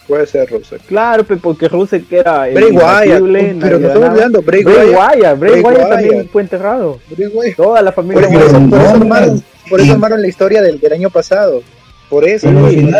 [0.07, 0.81] puede ser Rusev.
[0.83, 4.89] Claro, pe, porque Rusev era el Bray Wyatt, pero nadie no estamos olvidando, Bray Bray
[4.91, 5.17] Wyatt.
[5.17, 6.31] Wyatt, Bray Wyatt también Wyatt.
[6.31, 7.01] fue enterrado.
[7.11, 7.57] Bray Wyatt.
[7.57, 10.63] Toda la Por, familia por eso, por eso no, armaron, por eso armaron la historia
[10.63, 11.63] del, del año pasado.
[12.09, 12.49] Por eso.
[12.49, 12.99] Sí, ¿no?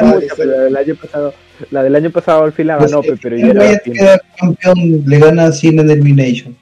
[0.79, 1.35] año pasado,
[1.71, 3.93] la del año pasado al final Pues, ganó, pe, pero ya fin.
[3.95, 6.57] queda campeón, le gana a Cena en Elimination.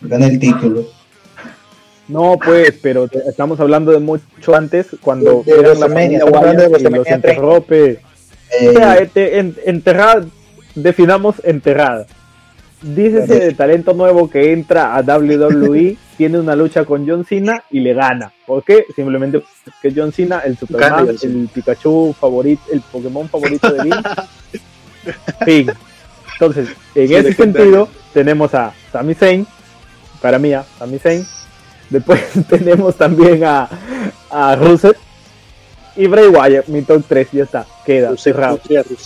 [0.00, 0.84] Gana el título.
[2.08, 6.24] No, pues, pero te- estamos hablando de mucho antes, cuando De- de eran la familia
[6.26, 7.64] Wyatt los WrestleMania enterró.
[7.70, 10.26] Eh, O sea, este, en- enterrada,
[10.74, 12.06] definamos enterrada.
[12.84, 17.80] Dícese de talento nuevo que entra a WWE, tiene una lucha con John Cena y
[17.80, 18.30] le gana.
[18.46, 18.84] ¿Por qué?
[18.94, 19.42] Simplemente
[19.80, 23.96] que John Cena, el Superman, el Pikachu favorito, el Pokémon favorito de Link.
[25.46, 25.70] fin.
[26.34, 29.46] Entonces, en Sí, ese sentido, tenemos a Sami Zayn,
[30.20, 31.24] para mí, a Sami Zayn.
[31.88, 32.20] Después
[32.50, 33.66] tenemos también a,
[34.30, 34.94] a Rusev
[35.96, 38.60] y Bray Wyatt, mi top 3, ya está, queda Rusev, cerrado.
[38.62, 38.98] Rusev.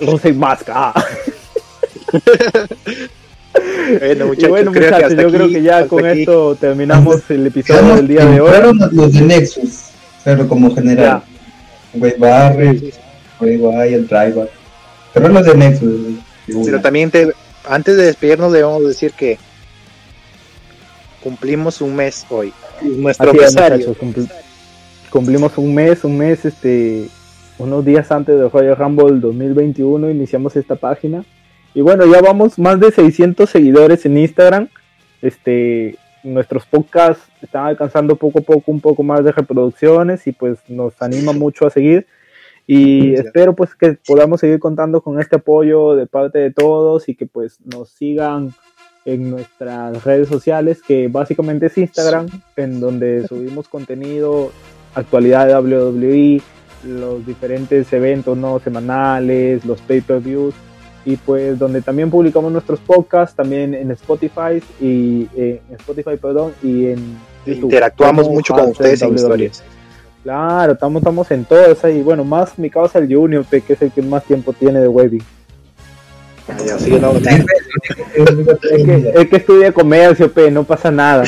[0.00, 0.94] Rusev Mask, ah.
[4.00, 6.56] Bueno, muchachos, bueno, creo que muchachos, hasta yo aquí- creo que ya con aquí- esto
[6.60, 8.50] terminamos el episodio del día de hoy.
[8.92, 9.84] los de Nexus,
[10.24, 11.22] pero como general.
[11.94, 12.94] Wade Barrett,
[13.40, 14.50] Bray Wyatt, Ryback.
[15.14, 15.90] Pero los de Nexus.
[16.64, 17.32] Pero también te,
[17.68, 19.38] antes de despedirnos debemos decir que
[21.22, 22.52] cumplimos un mes hoy.
[22.82, 23.94] Nuestro aniversario.
[25.10, 27.08] cumplimos un mes, un mes, este,
[27.58, 31.24] unos días antes de Royal Rumble 2021 iniciamos esta página.
[31.74, 34.68] Y bueno, ya vamos más de 600 seguidores en Instagram.
[35.22, 40.58] Este, nuestros podcasts están alcanzando poco a poco un poco más de reproducciones y pues
[40.68, 42.06] nos anima mucho a seguir.
[42.66, 43.14] Y Sí.
[43.14, 47.26] espero pues que podamos seguir contando con este apoyo de parte de todos y que
[47.26, 48.52] pues nos sigan
[49.04, 54.52] en nuestras redes sociales, que básicamente es Instagram, en donde subimos contenido,
[54.94, 56.42] actualidad de WWE,
[56.84, 60.54] los diferentes eventos no semanales, los pay-per-views
[61.08, 66.52] y pues donde también publicamos nuestros podcasts, también en Spotify y eh, en Spotify, perdón,
[66.62, 67.64] y en YouTube.
[67.64, 69.16] Interactuamos mucho con ustedes en WWE.
[69.22, 69.62] historias.
[70.22, 73.72] Claro, estamos, estamos en todo eso y bueno, más mi causa el Junior, pe, que
[73.72, 74.88] es el que más tiempo tiene de
[76.78, 77.18] sí, no, no.
[77.18, 81.24] Es que, es que estudia comercio, pe, no pasa nada.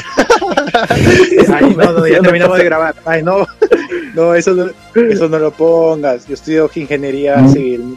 [1.55, 2.95] Ay, no, no, ya terminamos de grabar.
[3.07, 3.47] Ay, no,
[4.15, 4.67] no, eso no,
[5.01, 6.27] eso no lo pongas.
[6.27, 7.49] Yo estudio ingeniería Mm.
[7.53, 7.97] civil.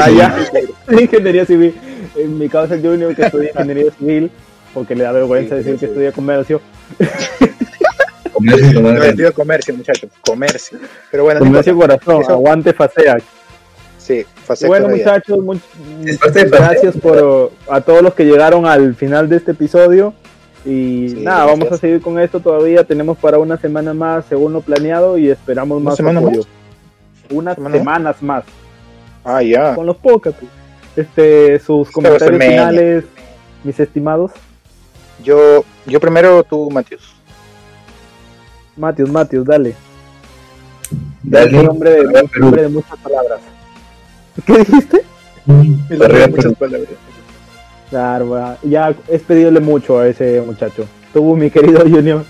[0.00, 0.36] Ah, ya.
[1.00, 1.74] Ingeniería civil.
[2.16, 4.30] En mi causa el Junior que estudia ingeniería civil,
[4.72, 6.60] porque le da vergüenza Sí, decir sí, que estudia comercio.
[8.32, 10.78] Comercio No, estudio comercio, muchachos, comercio.
[11.10, 13.16] Pero bueno, no Comercio corazón, Eso- aguante Fasea.
[13.98, 15.60] Sí, faceta Bueno muchachos, much-
[16.50, 20.14] gracias por a todos los que llegaron al final de este episodio.
[20.64, 21.58] Y Sí, nada, gracias.
[21.58, 22.84] vamos a seguir con esto todavía.
[22.84, 26.42] Tenemos para una semana más según lo planeado y esperamos ¿Una más apoyo.
[27.30, 27.78] Unas ¿Semana más?
[27.80, 28.44] semanas más.
[29.28, 29.74] Ah, ya.
[29.74, 30.40] Con los podcasts.
[30.94, 32.68] Este, sus comentarios WrestleMania.
[32.70, 33.04] finales,
[33.64, 34.30] mis estimados.
[35.22, 37.14] Yo, yo primero, tú, Matius.
[38.76, 39.74] Matius, Matius, dale.
[41.22, 41.58] Dale.
[41.58, 42.06] Un hombre de,
[42.62, 43.40] de muchas palabras.
[44.46, 45.02] ¿Qué dijiste?
[46.04, 46.54] Arriba Muchas Perú.
[46.54, 46.88] palabras.
[47.90, 50.86] Claro, ya es pedirle mucho a ese muchacho.
[51.12, 52.24] Tú, mi querido Junior.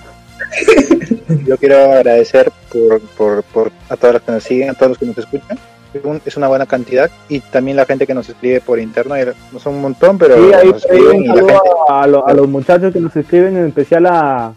[1.47, 4.99] Yo quiero agradecer por, por, por a todos los que nos siguen, a todos los
[4.99, 5.59] que nos escuchan.
[5.95, 9.14] Es un- Es una buena cantidad y también la gente que nos escribe por interno.
[9.53, 11.68] No son un montón, pero Sí, ahí, nos ahí escriben un y la saludo gente.
[11.89, 14.55] a, lo- a los muchachos que nos escriben, en especial a, a mi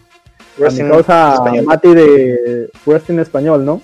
[0.64, 1.66] Wrestling causa español.
[1.66, 3.82] Mati de Wrestling Español, ¿no?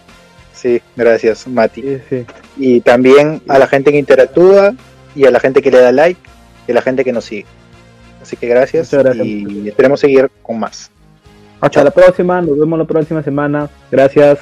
[0.53, 1.81] Sí, gracias, Mati.
[1.81, 2.25] Sí, sí.
[2.57, 4.73] Y también a la gente que interactúa
[5.15, 6.19] y a la gente que le da like
[6.67, 7.45] y a la gente que nos sigue.
[8.21, 8.91] Así que gracias.
[9.23, 10.89] y esperemos seguir con más.
[11.61, 13.69] Hasta la próxima, nos vemos la próxima semana.
[13.91, 14.39] Gracias.